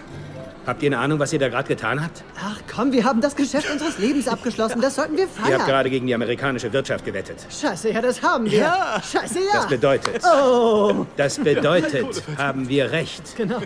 Habt 0.66 0.84
ihr 0.84 0.90
eine 0.90 1.00
Ahnung, 1.00 1.18
was 1.18 1.34
ihr 1.34 1.40
da 1.40 1.50
gerade 1.50 1.68
getan 1.68 2.04
habt? 2.04 2.24
Ach 2.40 2.60
komm, 2.74 2.92
wir 2.92 3.04
haben 3.04 3.20
das 3.20 3.36
Geschäft 3.36 3.72
unseres 3.72 3.98
Lebens 3.98 4.28
abgeschlossen. 4.28 4.80
Das 4.80 4.96
sollten 4.96 5.18
wir 5.18 5.28
feiern. 5.28 5.50
Ihr 5.50 5.58
habt 5.58 5.68
gerade 5.68 5.90
gegen 5.90 6.06
die 6.06 6.14
amerikanische 6.14 6.72
Wirtschaft 6.72 7.04
gewettet. 7.04 7.46
Scheiße, 7.50 7.92
ja, 7.92 8.02
das 8.02 8.22
haben 8.22 8.46
wir. 8.46 8.60
Ja. 8.60 9.02
Scheiße, 9.02 9.40
ja. 9.40 9.54
Das 9.54 9.68
bedeutet. 9.68 10.22
Oh. 10.24 11.06
Das 11.18 11.40
bedeutet, 11.40 12.24
haben 12.38 12.70
wir 12.70 12.92
recht. 12.92 13.36
Genau. 13.36 13.60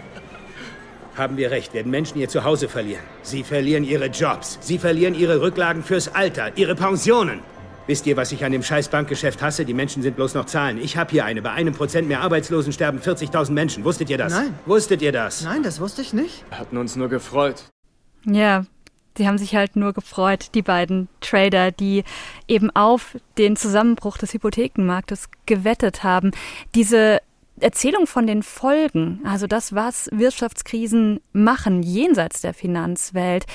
Haben 1.18 1.38
wir 1.38 1.52
recht, 1.52 1.74
werden 1.74 1.92
Menschen 1.92 2.20
ihr 2.20 2.30
Zuhause 2.30 2.70
verlieren. 2.70 3.04
Sie 3.24 3.44
verlieren 3.44 3.84
ihre 3.84 4.08
Jobs. 4.08 4.58
Sie 4.62 4.78
verlieren 4.78 5.16
ihre 5.16 5.42
Rücklagen 5.42 5.84
fürs 5.84 6.14
Alter, 6.14 6.52
ihre 6.56 6.76
Pensionen. 6.76 7.40
Wisst 7.88 8.08
ihr, 8.08 8.18
was 8.18 8.32
ich 8.32 8.44
an 8.44 8.52
dem 8.52 8.64
scheiß 8.64 8.90
Bankgeschäft 8.90 9.44
hasse? 9.44 9.64
Die 9.64 9.76
Menschen 9.76 10.02
sind 10.02 10.16
bloß 10.16 10.34
noch 10.34 10.46
Zahlen. 10.46 10.80
Ich 10.80 10.98
habe 10.98 11.12
hier 11.12 11.24
eine. 11.24 11.44
Bei 11.44 11.52
einem 11.52 11.74
Prozent 11.74 12.08
mehr 12.08 12.22
Arbeitslosen 12.22 12.74
sterben 12.74 13.00
40.000 13.00 13.52
Menschen. 13.52 13.84
Wusstet 13.84 14.10
ihr 14.10 14.18
das? 14.18 14.34
Nein. 14.34 14.54
Wusstet 14.66 15.04
ihr 15.04 15.12
das? 15.12 15.44
Nein, 15.44 15.62
das 15.62 15.80
wusste 15.80 16.02
ich 16.02 16.12
nicht. 16.12 16.44
Wir 16.50 16.60
hatten 16.60 16.78
uns 16.78 16.96
nur 16.96 17.10
gefreut. 17.10 17.66
Ja, 18.26 18.66
sie 19.16 19.28
haben 19.28 19.38
sich 19.38 19.56
halt 19.56 19.76
nur 19.76 19.94
gefreut, 19.94 20.50
die 20.56 20.64
beiden 20.64 21.10
Trader, 21.22 21.72
die 21.72 22.04
eben 22.48 22.72
auf 22.76 23.18
den 23.38 23.56
Zusammenbruch 23.56 24.18
des 24.18 24.34
Hypothekenmarktes 24.34 25.30
gewettet 25.46 26.04
haben. 26.04 26.32
Diese 26.74 27.20
Erzählung 27.60 28.08
von 28.08 28.26
den 28.26 28.42
Folgen, 28.42 29.22
also 29.26 29.46
das, 29.46 29.76
was 29.76 30.10
Wirtschaftskrisen 30.12 31.22
machen 31.34 31.84
jenseits 31.84 32.42
der 32.42 32.56
Finanzwelt, 32.56 33.46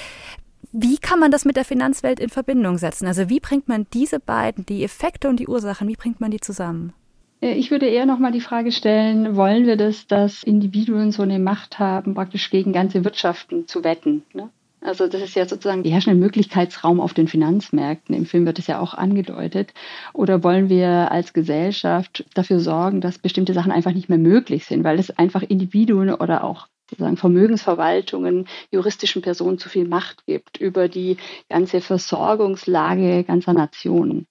wie 0.72 0.98
kann 0.98 1.18
man 1.18 1.30
das 1.30 1.44
mit 1.44 1.56
der 1.56 1.64
Finanzwelt 1.64 2.20
in 2.20 2.28
Verbindung 2.28 2.78
setzen? 2.78 3.06
Also 3.06 3.28
wie 3.28 3.40
bringt 3.40 3.68
man 3.68 3.86
diese 3.92 4.20
beiden, 4.20 4.66
die 4.66 4.84
Effekte 4.84 5.28
und 5.28 5.40
die 5.40 5.48
Ursachen, 5.48 5.88
wie 5.88 5.96
bringt 5.96 6.20
man 6.20 6.30
die 6.30 6.40
zusammen? 6.40 6.92
Äh, 7.40 7.54
ich 7.54 7.70
würde 7.70 7.86
eher 7.86 8.06
nochmal 8.06 8.32
die 8.32 8.40
Frage 8.40 8.72
stellen, 8.72 9.36
wollen 9.36 9.66
wir 9.66 9.76
das, 9.76 10.06
dass 10.06 10.42
Individuen 10.42 11.12
so 11.12 11.22
eine 11.22 11.38
Macht 11.38 11.78
haben, 11.78 12.14
praktisch 12.14 12.50
gegen 12.50 12.72
ganze 12.72 13.04
Wirtschaften 13.04 13.66
zu 13.66 13.84
wetten? 13.84 14.22
Ne? 14.32 14.50
Also 14.82 15.08
das 15.08 15.20
ist 15.20 15.34
ja 15.34 15.46
sozusagen 15.46 15.82
die 15.82 15.90
herrschende 15.90 16.18
Möglichkeitsraum 16.18 17.00
auf 17.00 17.12
den 17.12 17.28
Finanzmärkten. 17.28 18.14
Im 18.14 18.24
Film 18.24 18.46
wird 18.46 18.58
es 18.58 18.66
ja 18.66 18.80
auch 18.80 18.94
angedeutet. 18.94 19.74
Oder 20.14 20.42
wollen 20.42 20.70
wir 20.70 21.10
als 21.10 21.32
Gesellschaft 21.32 22.24
dafür 22.34 22.60
sorgen, 22.60 23.00
dass 23.00 23.18
bestimmte 23.18 23.52
Sachen 23.52 23.72
einfach 23.72 23.92
nicht 23.92 24.08
mehr 24.08 24.18
möglich 24.18 24.64
sind, 24.64 24.84
weil 24.84 24.98
es 24.98 25.10
einfach 25.10 25.42
Individuen 25.42 26.10
oder 26.14 26.44
auch 26.44 26.68
sozusagen 26.90 27.16
Vermögensverwaltungen, 27.16 28.46
juristischen 28.70 29.22
Personen 29.22 29.58
zu 29.58 29.68
viel 29.68 29.88
Macht 29.88 30.26
gibt 30.26 30.58
über 30.58 30.88
die 30.88 31.16
ganze 31.48 31.80
Versorgungslage 31.80 33.24
ganzer 33.24 33.52
Nationen. 33.52 34.26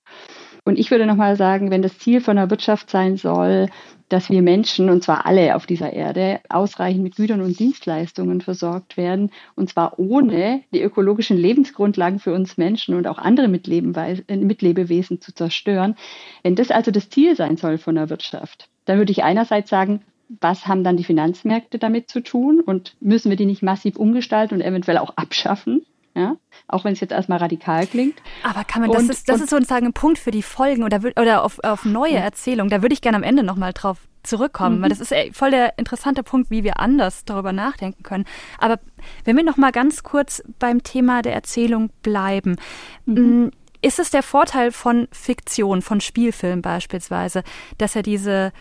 Und 0.65 0.77
ich 0.77 0.91
würde 0.91 1.05
nochmal 1.05 1.35
sagen, 1.35 1.71
wenn 1.71 1.81
das 1.81 1.97
Ziel 1.97 2.21
von 2.21 2.35
der 2.35 2.49
Wirtschaft 2.49 2.89
sein 2.89 3.17
soll, 3.17 3.69
dass 4.09 4.29
wir 4.29 4.41
Menschen, 4.41 4.89
und 4.89 5.03
zwar 5.03 5.25
alle 5.25 5.55
auf 5.55 5.65
dieser 5.65 5.93
Erde, 5.93 6.41
ausreichend 6.49 7.03
mit 7.03 7.15
Gütern 7.15 7.41
und 7.41 7.57
Dienstleistungen 7.57 8.41
versorgt 8.41 8.97
werden, 8.97 9.31
und 9.55 9.69
zwar 9.69 9.97
ohne 9.97 10.61
die 10.73 10.81
ökologischen 10.81 11.37
Lebensgrundlagen 11.37 12.19
für 12.19 12.33
uns 12.33 12.57
Menschen 12.57 12.95
und 12.95 13.07
auch 13.07 13.19
andere 13.19 13.47
Mitlebewesen 13.47 15.21
zu 15.21 15.33
zerstören. 15.33 15.95
Wenn 16.43 16.55
das 16.55 16.71
also 16.71 16.91
das 16.91 17.09
Ziel 17.09 17.35
sein 17.35 17.57
soll 17.57 17.77
von 17.77 17.95
der 17.95 18.09
Wirtschaft, 18.09 18.67
dann 18.85 18.97
würde 18.97 19.11
ich 19.11 19.23
einerseits 19.23 19.69
sagen, 19.69 20.01
was 20.29 20.67
haben 20.67 20.83
dann 20.83 20.97
die 20.97 21.03
Finanzmärkte 21.03 21.79
damit 21.79 22.09
zu 22.09 22.21
tun 22.21 22.61
und 22.61 22.95
müssen 22.99 23.29
wir 23.29 23.37
die 23.37 23.45
nicht 23.45 23.63
massiv 23.63 23.97
umgestalten 23.97 24.55
und 24.55 24.61
eventuell 24.61 24.99
auch 24.99 25.17
abschaffen? 25.17 25.85
Ja, 26.15 26.37
auch 26.67 26.83
wenn 26.85 26.93
es 26.93 26.99
jetzt 26.99 27.11
erstmal 27.11 27.37
radikal 27.37 27.85
klingt. 27.85 28.15
Aber 28.43 28.63
kann 28.63 28.81
man, 28.81 28.91
das, 28.91 29.03
und, 29.03 29.09
ist, 29.09 29.29
das 29.29 29.41
ist 29.41 29.51
sozusagen 29.51 29.85
ein 29.85 29.93
Punkt 29.93 30.17
für 30.17 30.31
die 30.31 30.41
Folgen 30.41 30.83
oder, 30.83 30.99
oder 31.17 31.43
auf, 31.43 31.59
auf 31.63 31.85
neue 31.85 32.15
ja. 32.15 32.19
Erzählungen. 32.21 32.69
Da 32.69 32.81
würde 32.81 32.93
ich 32.93 33.01
gerne 33.01 33.17
am 33.17 33.23
Ende 33.23 33.43
nochmal 33.43 33.73
drauf 33.73 33.99
zurückkommen, 34.23 34.79
mhm. 34.79 34.81
weil 34.81 34.89
das 34.89 34.99
ist 34.99 35.13
voll 35.33 35.51
der 35.51 35.77
interessante 35.77 36.23
Punkt, 36.23 36.49
wie 36.49 36.63
wir 36.63 36.79
anders 36.79 37.25
darüber 37.25 37.53
nachdenken 37.53 38.03
können. 38.03 38.25
Aber 38.57 38.79
wenn 39.23 39.37
wir 39.37 39.43
nochmal 39.43 39.71
ganz 39.71 40.03
kurz 40.03 40.43
beim 40.57 40.83
Thema 40.83 41.21
der 41.21 41.33
Erzählung 41.33 41.89
bleiben, 42.01 42.57
mhm. 43.05 43.45
Mm, 43.45 43.51
ist 43.81 43.99
es 43.99 44.09
der 44.09 44.23
Vorteil 44.23 44.71
von 44.71 45.07
Fiktion, 45.11 45.81
von 45.81 46.01
Spielfilm 46.01 46.61
beispielsweise, 46.61 47.43
dass 47.77 47.95
er 47.95 48.03
diese 48.03 48.51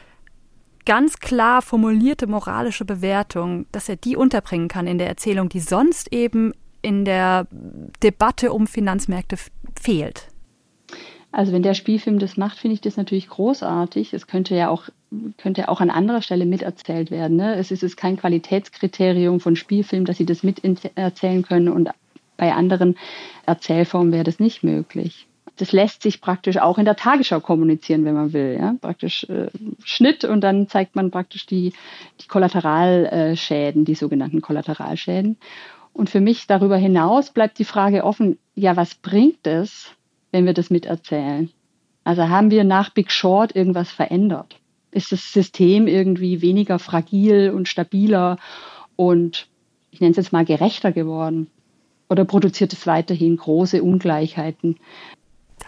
ganz 0.88 1.18
klar 1.18 1.60
formulierte 1.60 2.26
moralische 2.26 2.86
Bewertung, 2.86 3.66
dass 3.72 3.90
er 3.90 3.96
die 3.96 4.16
unterbringen 4.16 4.68
kann 4.68 4.86
in 4.86 4.96
der 4.96 5.06
Erzählung, 5.06 5.50
die 5.50 5.60
sonst 5.60 6.10
eben 6.14 6.54
in 6.80 7.04
der 7.04 7.46
Debatte 8.02 8.54
um 8.54 8.66
Finanzmärkte 8.66 9.36
fehlt? 9.78 10.28
Also 11.30 11.52
wenn 11.52 11.62
der 11.62 11.74
Spielfilm 11.74 12.18
das 12.18 12.38
macht, 12.38 12.58
finde 12.58 12.72
ich 12.72 12.80
das 12.80 12.96
natürlich 12.96 13.28
großartig. 13.28 14.14
Es 14.14 14.26
könnte 14.26 14.54
ja 14.54 14.70
auch, 14.70 14.84
könnte 15.36 15.68
auch 15.68 15.82
an 15.82 15.90
anderer 15.90 16.22
Stelle 16.22 16.46
miterzählt 16.46 17.10
werden. 17.10 17.36
Ne? 17.36 17.56
Es 17.56 17.70
ist 17.70 17.98
kein 17.98 18.16
Qualitätskriterium 18.16 19.40
von 19.40 19.56
Spielfilmen, 19.56 20.06
dass 20.06 20.16
sie 20.16 20.24
das 20.24 20.42
miterzählen 20.42 21.42
können 21.42 21.68
und 21.68 21.90
bei 22.38 22.54
anderen 22.54 22.96
Erzählformen 23.44 24.10
wäre 24.10 24.24
das 24.24 24.40
nicht 24.40 24.62
möglich. 24.62 25.26
Das 25.58 25.72
lässt 25.72 26.02
sich 26.02 26.20
praktisch 26.20 26.56
auch 26.58 26.78
in 26.78 26.84
der 26.84 26.96
Tagesschau 26.96 27.40
kommunizieren, 27.40 28.04
wenn 28.04 28.14
man 28.14 28.32
will. 28.32 28.56
Ja? 28.58 28.74
Praktisch 28.80 29.24
äh, 29.24 29.48
Schnitt 29.84 30.24
und 30.24 30.40
dann 30.40 30.68
zeigt 30.68 30.96
man 30.96 31.10
praktisch 31.10 31.46
die, 31.46 31.72
die 32.20 32.28
Kollateralschäden, 32.28 33.84
die 33.84 33.94
sogenannten 33.94 34.40
Kollateralschäden. 34.40 35.36
Und 35.92 36.10
für 36.10 36.20
mich 36.20 36.46
darüber 36.46 36.76
hinaus 36.76 37.30
bleibt 37.30 37.58
die 37.58 37.64
Frage 37.64 38.04
offen, 38.04 38.38
ja, 38.54 38.76
was 38.76 38.94
bringt 38.94 39.46
es, 39.46 39.92
wenn 40.30 40.46
wir 40.46 40.54
das 40.54 40.70
miterzählen? 40.70 41.50
Also 42.04 42.28
haben 42.28 42.50
wir 42.50 42.64
nach 42.64 42.90
Big 42.90 43.10
Short 43.10 43.54
irgendwas 43.54 43.90
verändert? 43.90 44.60
Ist 44.92 45.12
das 45.12 45.32
System 45.32 45.86
irgendwie 45.86 46.40
weniger 46.40 46.78
fragil 46.78 47.50
und 47.54 47.68
stabiler 47.68 48.38
und 48.96 49.48
ich 49.90 50.00
nenne 50.00 50.12
es 50.12 50.16
jetzt 50.16 50.32
mal 50.32 50.44
gerechter 50.44 50.92
geworden? 50.92 51.48
Oder 52.08 52.24
produziert 52.24 52.72
es 52.72 52.86
weiterhin 52.86 53.36
große 53.36 53.82
Ungleichheiten? 53.82 54.76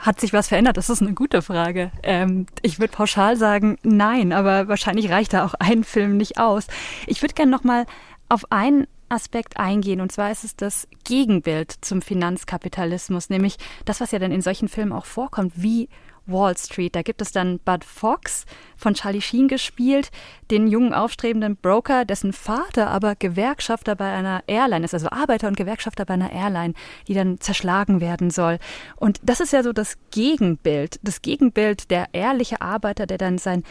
Hat 0.00 0.18
sich 0.18 0.32
was 0.32 0.48
verändert? 0.48 0.78
Das 0.78 0.88
ist 0.88 1.02
eine 1.02 1.12
gute 1.12 1.42
Frage. 1.42 1.92
Ähm, 2.02 2.46
ich 2.62 2.78
würde 2.78 2.92
pauschal 2.92 3.36
sagen, 3.36 3.76
nein, 3.82 4.32
aber 4.32 4.66
wahrscheinlich 4.66 5.10
reicht 5.10 5.34
da 5.34 5.44
auch 5.44 5.54
ein 5.54 5.84
Film 5.84 6.16
nicht 6.16 6.38
aus. 6.38 6.66
Ich 7.06 7.20
würde 7.20 7.34
gerne 7.34 7.50
noch 7.50 7.64
mal 7.64 7.84
auf 8.30 8.50
einen 8.50 8.86
Aspekt 9.10 9.58
eingehen, 9.58 10.00
und 10.00 10.10
zwar 10.10 10.30
ist 10.30 10.44
es 10.44 10.56
das 10.56 10.88
Gegenbild 11.04 11.72
zum 11.80 12.00
Finanzkapitalismus, 12.00 13.28
nämlich 13.28 13.56
das, 13.84 14.00
was 14.00 14.12
ja 14.12 14.18
dann 14.18 14.32
in 14.32 14.40
solchen 14.40 14.68
Filmen 14.68 14.92
auch 14.92 15.04
vorkommt, 15.04 15.52
wie 15.56 15.88
Wall 16.31 16.57
Street. 16.57 16.95
Da 16.95 17.03
gibt 17.03 17.23
es 17.23 17.33
dann 17.33 17.59
Bud 17.59 17.85
Fox 17.85 18.45
von 18.77 18.95
Charlie 18.95 19.21
Sheen 19.21 19.49
gespielt, 19.49 20.11
den 20.51 20.66
jungen 20.66 20.95
aufstrebenden 20.95 21.57
Broker, 21.57 22.05
dessen 22.05 22.33
Vater 22.33 22.88
aber 22.88 23.14
Gewerkschafter 23.14 23.95
bei 23.97 24.12
einer 24.12 24.43
Airline 24.47 24.85
ist, 24.85 24.95
also 24.95 25.09
Arbeiter 25.11 25.49
und 25.49 25.57
Gewerkschafter 25.57 26.05
bei 26.05 26.14
einer 26.14 26.33
Airline, 26.33 26.75
die 27.09 27.14
dann 27.14 27.40
zerschlagen 27.40 28.01
werden 28.01 28.31
soll. 28.31 28.59
Und 28.97 29.21
das 29.23 29.40
ist 29.40 29.53
ja 29.53 29.62
so 29.62 29.73
das 29.73 29.97
Gegenbild, 30.11 30.99
das 31.03 31.23
Gegenbild 31.23 31.90
der 31.90 32.07
ehrliche 32.12 32.61
Arbeiter, 32.61 33.07
der 33.07 33.19
dann 33.19 33.38
sein 33.38 33.64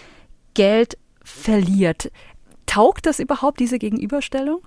Geld 0.53 0.97
verliert. 1.23 2.11
Taugt 2.65 3.05
das 3.05 3.19
überhaupt, 3.19 3.59
diese 3.59 3.79
Gegenüberstellung? 3.79 4.61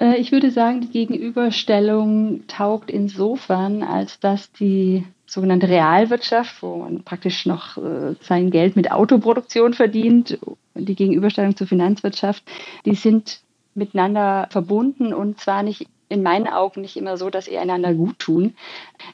Äh, 0.00 0.16
ich 0.16 0.32
würde 0.32 0.50
sagen, 0.50 0.80
die 0.80 0.90
Gegenüberstellung 0.90 2.46
taugt 2.46 2.90
insofern, 2.90 3.82
als 3.82 4.20
dass 4.20 4.52
die 4.52 5.04
sogenannte 5.28 5.68
Realwirtschaft, 5.68 6.62
wo 6.62 6.76
man 6.76 7.02
praktisch 7.04 7.46
noch 7.46 7.76
äh, 7.76 8.14
sein 8.20 8.50
Geld 8.50 8.76
mit 8.76 8.90
Autoproduktion 8.90 9.74
verdient, 9.74 10.38
die 10.74 10.94
Gegenüberstellung 10.94 11.56
zur 11.56 11.66
Finanzwirtschaft, 11.66 12.42
die 12.84 12.94
sind 12.94 13.40
miteinander 13.74 14.48
verbunden 14.50 15.12
und 15.12 15.38
zwar 15.38 15.62
nicht 15.62 15.86
in 16.08 16.22
meinen 16.22 16.48
Augen 16.48 16.80
nicht 16.80 16.96
immer 16.96 17.18
so, 17.18 17.28
dass 17.28 17.44
sie 17.44 17.58
einander 17.58 17.92
gut 17.92 18.18
tun. 18.18 18.54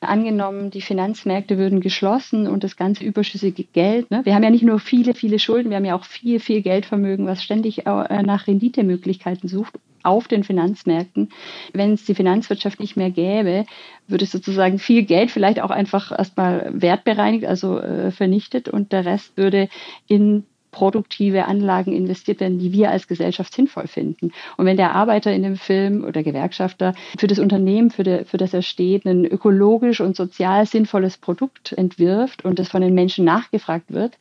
Angenommen, 0.01 0.71
die 0.71 0.81
Finanzmärkte 0.81 1.59
würden 1.59 1.81
geschlossen 1.81 2.47
und 2.47 2.63
das 2.63 2.77
ganze 2.77 3.03
überschüssige 3.05 3.65
Geld, 3.65 4.11
ne? 4.13 4.21
wir 4.25 4.35
haben 4.35 4.45
ja 4.45 4.51
nicht 4.51 4.63
nur 4.63 4.79
viele, 4.79 5.15
viele 5.15 5.41
Schulden, 5.41 5.71
wir 5.71 5.77
haben 5.77 5.85
ja 5.85 5.97
auch 5.97 6.05
viel, 6.05 6.39
viel 6.39 6.63
Geldvermögen, 6.63 7.27
was 7.27 7.43
ständig 7.43 7.87
äh, 7.87 8.23
nach 8.23 8.47
Renditemöglichkeiten 8.47 9.49
sucht 9.49 9.75
auf 10.05 10.29
den 10.29 10.45
Finanzmärkten. 10.45 11.31
Wenn 11.73 11.95
es 11.95 12.05
die 12.05 12.15
Finanzwirtschaft 12.15 12.81
nicht 12.81 12.97
mehr 12.97 13.11
gäbe, 13.11 13.67
würde 14.07 14.27
sozusagen 14.27 14.79
viel 14.79 15.05
Geld 15.05 15.31
vielleicht 15.31 15.61
auch 15.61 15.71
einfach 15.71 16.13
erstmal 16.13 16.71
wertbereinigt, 16.73 17.47
also 17.47 17.79
äh, 17.79 18.11
vernichtet 18.11 18.69
und 18.69 18.93
der 18.93 19.05
Rest 19.05 19.37
würde 19.37 19.69
in 20.07 20.45
produktive 20.75 21.45
Anlagen 21.45 21.93
investiert 21.93 22.41
werden, 22.41 22.59
die 22.59 22.73
wir 22.73 22.91
als 22.91 23.07
Gesellschaft 23.07 23.55
sinnvoll 23.55 23.87
finden. 23.87 24.33
Und 24.57 24.67
wenn 24.67 24.77
der 24.77 24.93
Arbeiter 24.93 25.33
in 25.33 25.45
dem 25.45 25.57
Film 25.57 26.05
oder 26.05 26.25
Gewerkschafter 26.25 26.95
für 27.17 27.29
das 27.29 27.39
Unternehmen, 27.39 27.91
für, 27.91 28.03
de, 28.03 28.25
für 28.25 28.39
das 28.39 28.53
er 28.53 28.63
steht, 28.63 29.07
ein 29.07 29.25
ökologisch 29.25 30.01
und 30.01 30.17
sozial 30.17 30.67
sinnvolles 30.67 31.17
Produkt 31.17 31.73
entwirft 31.73 32.45
und 32.45 32.59
das 32.59 32.69
von 32.69 32.83
den 32.83 32.93
Menschen 32.93 33.25
nachgefragt 33.25 33.93
wird 33.93 34.19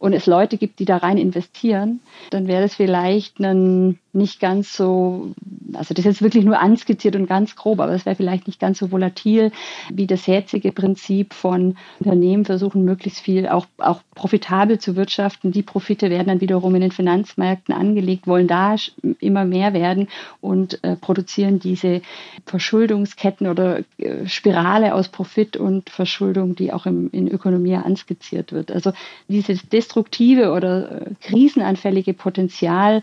und 0.00 0.14
es 0.14 0.26
Leute 0.26 0.56
gibt, 0.56 0.80
die 0.80 0.86
da 0.86 0.96
rein 0.96 1.18
investieren, 1.18 2.00
dann 2.30 2.48
wäre 2.48 2.62
das 2.62 2.74
vielleicht 2.74 3.38
ein 3.38 3.98
nicht 4.12 4.40
ganz 4.40 4.76
so, 4.76 5.34
also 5.72 5.94
das 5.94 6.00
ist 6.00 6.04
jetzt 6.04 6.22
wirklich 6.22 6.44
nur 6.44 6.58
anskizziert 6.58 7.14
und 7.14 7.28
ganz 7.28 7.54
grob, 7.54 7.78
aber 7.78 7.92
es 7.92 8.06
wäre 8.06 8.16
vielleicht 8.16 8.48
nicht 8.48 8.58
ganz 8.58 8.78
so 8.78 8.90
volatil 8.90 9.52
wie 9.92 10.06
das 10.06 10.26
jetzige 10.26 10.72
Prinzip 10.72 11.32
von 11.32 11.76
Unternehmen 12.00 12.44
versuchen, 12.44 12.84
möglichst 12.84 13.20
viel 13.20 13.46
auch, 13.46 13.66
auch 13.78 14.00
profitabel 14.14 14.78
zu 14.78 14.96
wirtschaften. 14.96 15.52
Die 15.52 15.62
Profite 15.62 16.10
werden 16.10 16.26
dann 16.26 16.40
wiederum 16.40 16.74
in 16.74 16.80
den 16.80 16.90
Finanzmärkten 16.90 17.72
angelegt, 17.72 18.26
wollen 18.26 18.48
da 18.48 18.74
immer 19.20 19.44
mehr 19.44 19.74
werden 19.74 20.08
und 20.40 20.82
äh, 20.82 20.96
produzieren 20.96 21.60
diese 21.60 22.02
Verschuldungsketten 22.46 23.46
oder 23.46 23.80
äh, 23.98 24.26
Spirale 24.26 24.94
aus 24.94 25.08
Profit 25.08 25.56
und 25.56 25.88
Verschuldung, 25.88 26.56
die 26.56 26.72
auch 26.72 26.86
im, 26.86 27.10
in 27.12 27.28
Ökonomie 27.28 27.76
anskizziert 27.76 28.52
wird. 28.52 28.72
Also 28.72 28.92
dieses 29.28 29.68
destruktive 29.90 30.52
oder 30.52 31.02
äh, 31.02 31.10
krisenanfällige 31.20 32.14
Potenzial, 32.14 33.02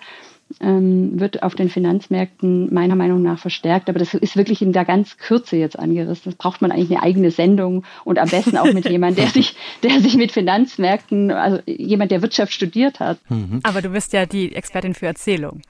ähm, 0.61 1.19
wird 1.19 1.43
auf 1.43 1.55
den 1.55 1.67
Finanzmärkten 1.67 2.73
meiner 2.73 2.95
Meinung 2.95 3.21
nach 3.21 3.37
verstärkt. 3.37 3.89
Aber 3.89 3.99
das 3.99 4.13
ist 4.13 4.37
wirklich 4.37 4.61
in 4.61 4.71
der 4.71 4.85
ganz 4.85 5.17
Kürze 5.17 5.57
jetzt 5.57 5.77
angerissen. 5.77 6.31
Das 6.31 6.35
braucht 6.35 6.61
man 6.61 6.71
eigentlich 6.71 6.91
eine 6.91 7.03
eigene 7.03 7.31
Sendung 7.31 7.83
und 8.05 8.17
am 8.17 8.29
besten 8.29 8.55
auch 8.55 8.71
mit 8.71 8.87
jemandem, 8.89 9.25
der 9.25 9.33
sich, 9.33 9.57
der 9.83 9.99
sich 9.99 10.15
mit 10.15 10.31
Finanzmärkten, 10.31 11.31
also 11.31 11.59
jemand, 11.65 12.11
der 12.11 12.21
Wirtschaft 12.21 12.53
studiert 12.53 13.01
hat. 13.01 13.17
Mhm. 13.27 13.59
Aber 13.63 13.81
du 13.81 13.89
bist 13.89 14.13
ja 14.13 14.25
die 14.25 14.55
Expertin 14.55 14.93
für 14.93 15.07
Erzählung. 15.07 15.61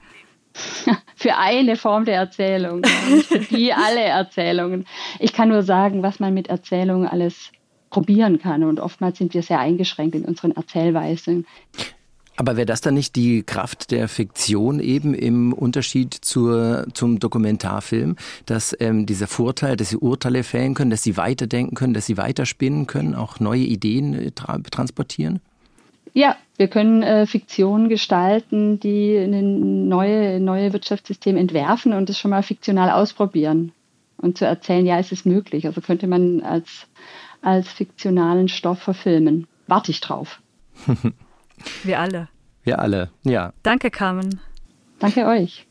für 1.16 1.36
eine 1.36 1.74
Form 1.76 2.04
der 2.04 2.16
Erzählung, 2.16 2.82
nicht 3.10 3.26
für 3.26 3.40
die 3.40 3.72
alle 3.72 4.02
Erzählungen. 4.02 4.86
Ich 5.18 5.32
kann 5.32 5.48
nur 5.48 5.64
sagen, 5.64 6.04
was 6.04 6.20
man 6.20 6.34
mit 6.34 6.48
Erzählungen 6.48 7.08
alles 7.08 7.50
probieren 7.90 8.38
kann. 8.38 8.64
Und 8.64 8.80
oftmals 8.80 9.18
sind 9.18 9.34
wir 9.34 9.42
sehr 9.42 9.60
eingeschränkt 9.60 10.14
in 10.14 10.24
unseren 10.24 10.52
Erzählweisen. 10.52 11.46
Aber 12.36 12.56
wäre 12.56 12.66
das 12.66 12.80
dann 12.80 12.94
nicht 12.94 13.16
die 13.16 13.42
Kraft 13.42 13.90
der 13.90 14.06
Fiktion 14.06 14.78
eben 14.78 15.12
im 15.12 15.52
Unterschied 15.52 16.14
zur, 16.14 16.86
zum 16.94 17.18
Dokumentarfilm, 17.18 18.14
dass 18.46 18.76
ähm, 18.78 19.06
dieser 19.06 19.26
Vorteil, 19.26 19.76
dass 19.76 19.88
sie 19.88 19.96
Urteile 19.96 20.44
fällen 20.44 20.74
können, 20.74 20.90
dass 20.90 21.02
sie 21.02 21.16
weiterdenken 21.16 21.74
können, 21.74 21.94
dass 21.94 22.06
sie 22.06 22.16
weiterspinnen 22.16 22.86
können, 22.86 23.16
auch 23.16 23.40
neue 23.40 23.62
Ideen 23.62 24.14
äh, 24.14 24.30
tra 24.30 24.58
transportieren? 24.70 25.40
Ja, 26.14 26.36
Wir 26.58 26.66
können 26.66 27.04
äh, 27.04 27.24
Fiktionen 27.24 27.88
gestalten, 27.88 28.80
die 28.80 29.16
ein 29.16 29.86
neue, 29.88 30.40
neue 30.40 30.72
Wirtschaftssystem 30.72 31.36
entwerfen 31.36 31.92
und 31.92 32.10
es 32.10 32.18
schon 32.18 32.32
mal 32.32 32.42
fiktional 32.42 32.90
ausprobieren 32.90 33.70
und 34.16 34.36
zu 34.36 34.44
erzählen, 34.44 34.84
ja, 34.84 34.98
es 34.98 35.12
ist 35.12 35.24
möglich. 35.24 35.66
Also 35.66 35.80
könnte 35.80 36.08
man 36.08 36.40
als, 36.40 36.88
als 37.42 37.68
fiktionalen 37.68 38.48
Stoff 38.48 38.80
verfilmen. 38.80 39.46
Warte 39.66 39.90
ich 39.90 40.00
drauf. 40.00 40.40
Wir 41.82 42.00
alle. 42.00 42.28
Wir 42.62 42.78
alle, 42.78 43.10
ja. 43.24 43.52
Danke, 43.62 43.90
Carmen. 43.90 44.40
Danke 44.98 45.26
euch. 45.26 45.66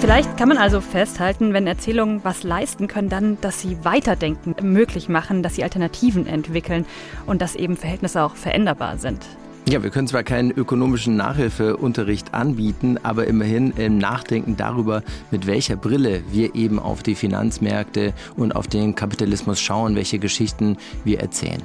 Vielleicht 0.00 0.36
kann 0.36 0.48
man 0.48 0.58
also 0.58 0.80
festhalten, 0.80 1.52
wenn 1.52 1.66
Erzählungen 1.66 2.22
was 2.22 2.44
leisten 2.44 2.86
können, 2.86 3.08
dann, 3.08 3.40
dass 3.40 3.60
sie 3.60 3.84
Weiterdenken 3.84 4.54
möglich 4.72 5.08
machen, 5.08 5.42
dass 5.42 5.56
sie 5.56 5.64
Alternativen 5.64 6.26
entwickeln 6.26 6.86
und 7.26 7.42
dass 7.42 7.56
eben 7.56 7.76
Verhältnisse 7.76 8.22
auch 8.22 8.36
veränderbar 8.36 8.98
sind. 8.98 9.26
Ja, 9.70 9.82
wir 9.82 9.90
können 9.90 10.08
zwar 10.08 10.22
keinen 10.22 10.50
ökonomischen 10.50 11.16
Nachhilfeunterricht 11.16 12.32
anbieten, 12.32 12.96
aber 13.02 13.26
immerhin 13.26 13.72
im 13.72 13.98
Nachdenken 13.98 14.56
darüber, 14.56 15.02
mit 15.30 15.46
welcher 15.46 15.76
Brille 15.76 16.22
wir 16.30 16.54
eben 16.54 16.78
auf 16.78 17.02
die 17.02 17.14
Finanzmärkte 17.14 18.14
und 18.34 18.56
auf 18.56 18.66
den 18.66 18.94
Kapitalismus 18.94 19.60
schauen, 19.60 19.94
welche 19.94 20.18
Geschichten 20.18 20.78
wir 21.04 21.20
erzählen. 21.20 21.62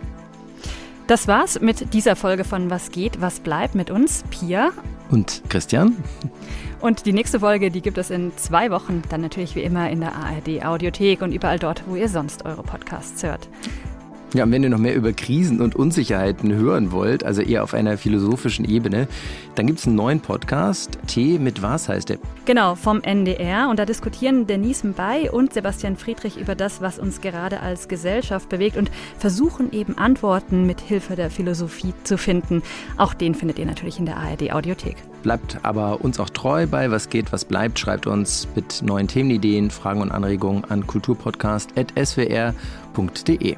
Das 1.07 1.29
war's 1.29 1.61
mit 1.61 1.93
dieser 1.93 2.17
Folge 2.17 2.43
von 2.43 2.69
Was 2.69 2.91
geht, 2.91 3.21
was 3.21 3.39
bleibt 3.39 3.73
mit 3.73 3.89
uns, 3.89 4.25
Pia 4.29 4.71
und 5.09 5.41
Christian. 5.47 5.95
Und 6.81 7.05
die 7.05 7.13
nächste 7.13 7.39
Folge, 7.39 7.71
die 7.71 7.81
gibt 7.81 7.97
es 7.97 8.09
in 8.09 8.35
zwei 8.35 8.69
Wochen, 8.69 9.01
dann 9.07 9.21
natürlich 9.21 9.55
wie 9.55 9.63
immer 9.63 9.89
in 9.89 10.01
der 10.01 10.13
ARD 10.13 10.65
Audiothek 10.65 11.21
und 11.21 11.31
überall 11.31 11.57
dort, 11.57 11.83
wo 11.87 11.95
ihr 11.95 12.09
sonst 12.09 12.43
eure 12.43 12.63
Podcasts 12.63 13.23
hört. 13.23 13.47
Ja, 14.33 14.45
und 14.45 14.51
wenn 14.51 14.63
ihr 14.63 14.69
noch 14.69 14.79
mehr 14.79 14.95
über 14.95 15.13
Krisen 15.13 15.61
und 15.61 15.75
Unsicherheiten 15.75 16.51
hören 16.51 16.91
wollt, 16.91 17.23
also 17.23 17.43
eher 17.43 17.63
auf 17.63 17.75
einer 17.75 17.99
philosophischen 17.99 18.65
Ebene, 18.65 19.07
dann 19.53 19.67
gibt 19.67 19.77
es 19.77 19.85
einen 19.85 19.95
neuen 19.95 20.21
Podcast, 20.21 20.97
Tee 21.05 21.37
mit 21.37 21.61
was 21.61 21.87
heißt 21.87 22.09
der? 22.09 22.17
Genau, 22.45 22.73
vom 22.73 23.03
NDR. 23.03 23.69
Und 23.69 23.77
da 23.77 23.85
diskutieren 23.85 24.47
Denise 24.47 24.87
Mbay 24.87 25.29
und 25.29 25.53
Sebastian 25.53 25.97
Friedrich 25.97 26.37
über 26.37 26.55
das, 26.55 26.81
was 26.81 26.97
uns 26.97 27.21
gerade 27.21 27.59
als 27.59 27.87
Gesellschaft 27.87 28.49
bewegt 28.49 28.75
und 28.75 28.89
versuchen 29.19 29.71
eben 29.71 29.99
Antworten 29.99 30.65
mit 30.65 30.81
Hilfe 30.81 31.15
der 31.15 31.29
Philosophie 31.29 31.93
zu 32.03 32.17
finden. 32.17 32.63
Auch 32.97 33.13
den 33.13 33.35
findet 33.35 33.59
ihr 33.59 33.67
natürlich 33.67 33.99
in 33.99 34.07
der 34.07 34.17
ARD 34.17 34.51
Audiothek. 34.51 34.95
Bleibt 35.21 35.59
aber 35.61 36.01
uns 36.01 36.19
auch 36.19 36.31
treu 36.31 36.65
bei 36.65 36.89
Was 36.89 37.09
geht, 37.09 37.31
was 37.31 37.45
bleibt. 37.45 37.77
Schreibt 37.77 38.07
uns 38.07 38.47
mit 38.55 38.81
neuen 38.81 39.07
Themenideen, 39.07 39.69
Fragen 39.69 40.01
und 40.01 40.09
Anregungen 40.11 40.65
an 40.65 40.87
kulturpodcast.swr.de. 40.87 43.57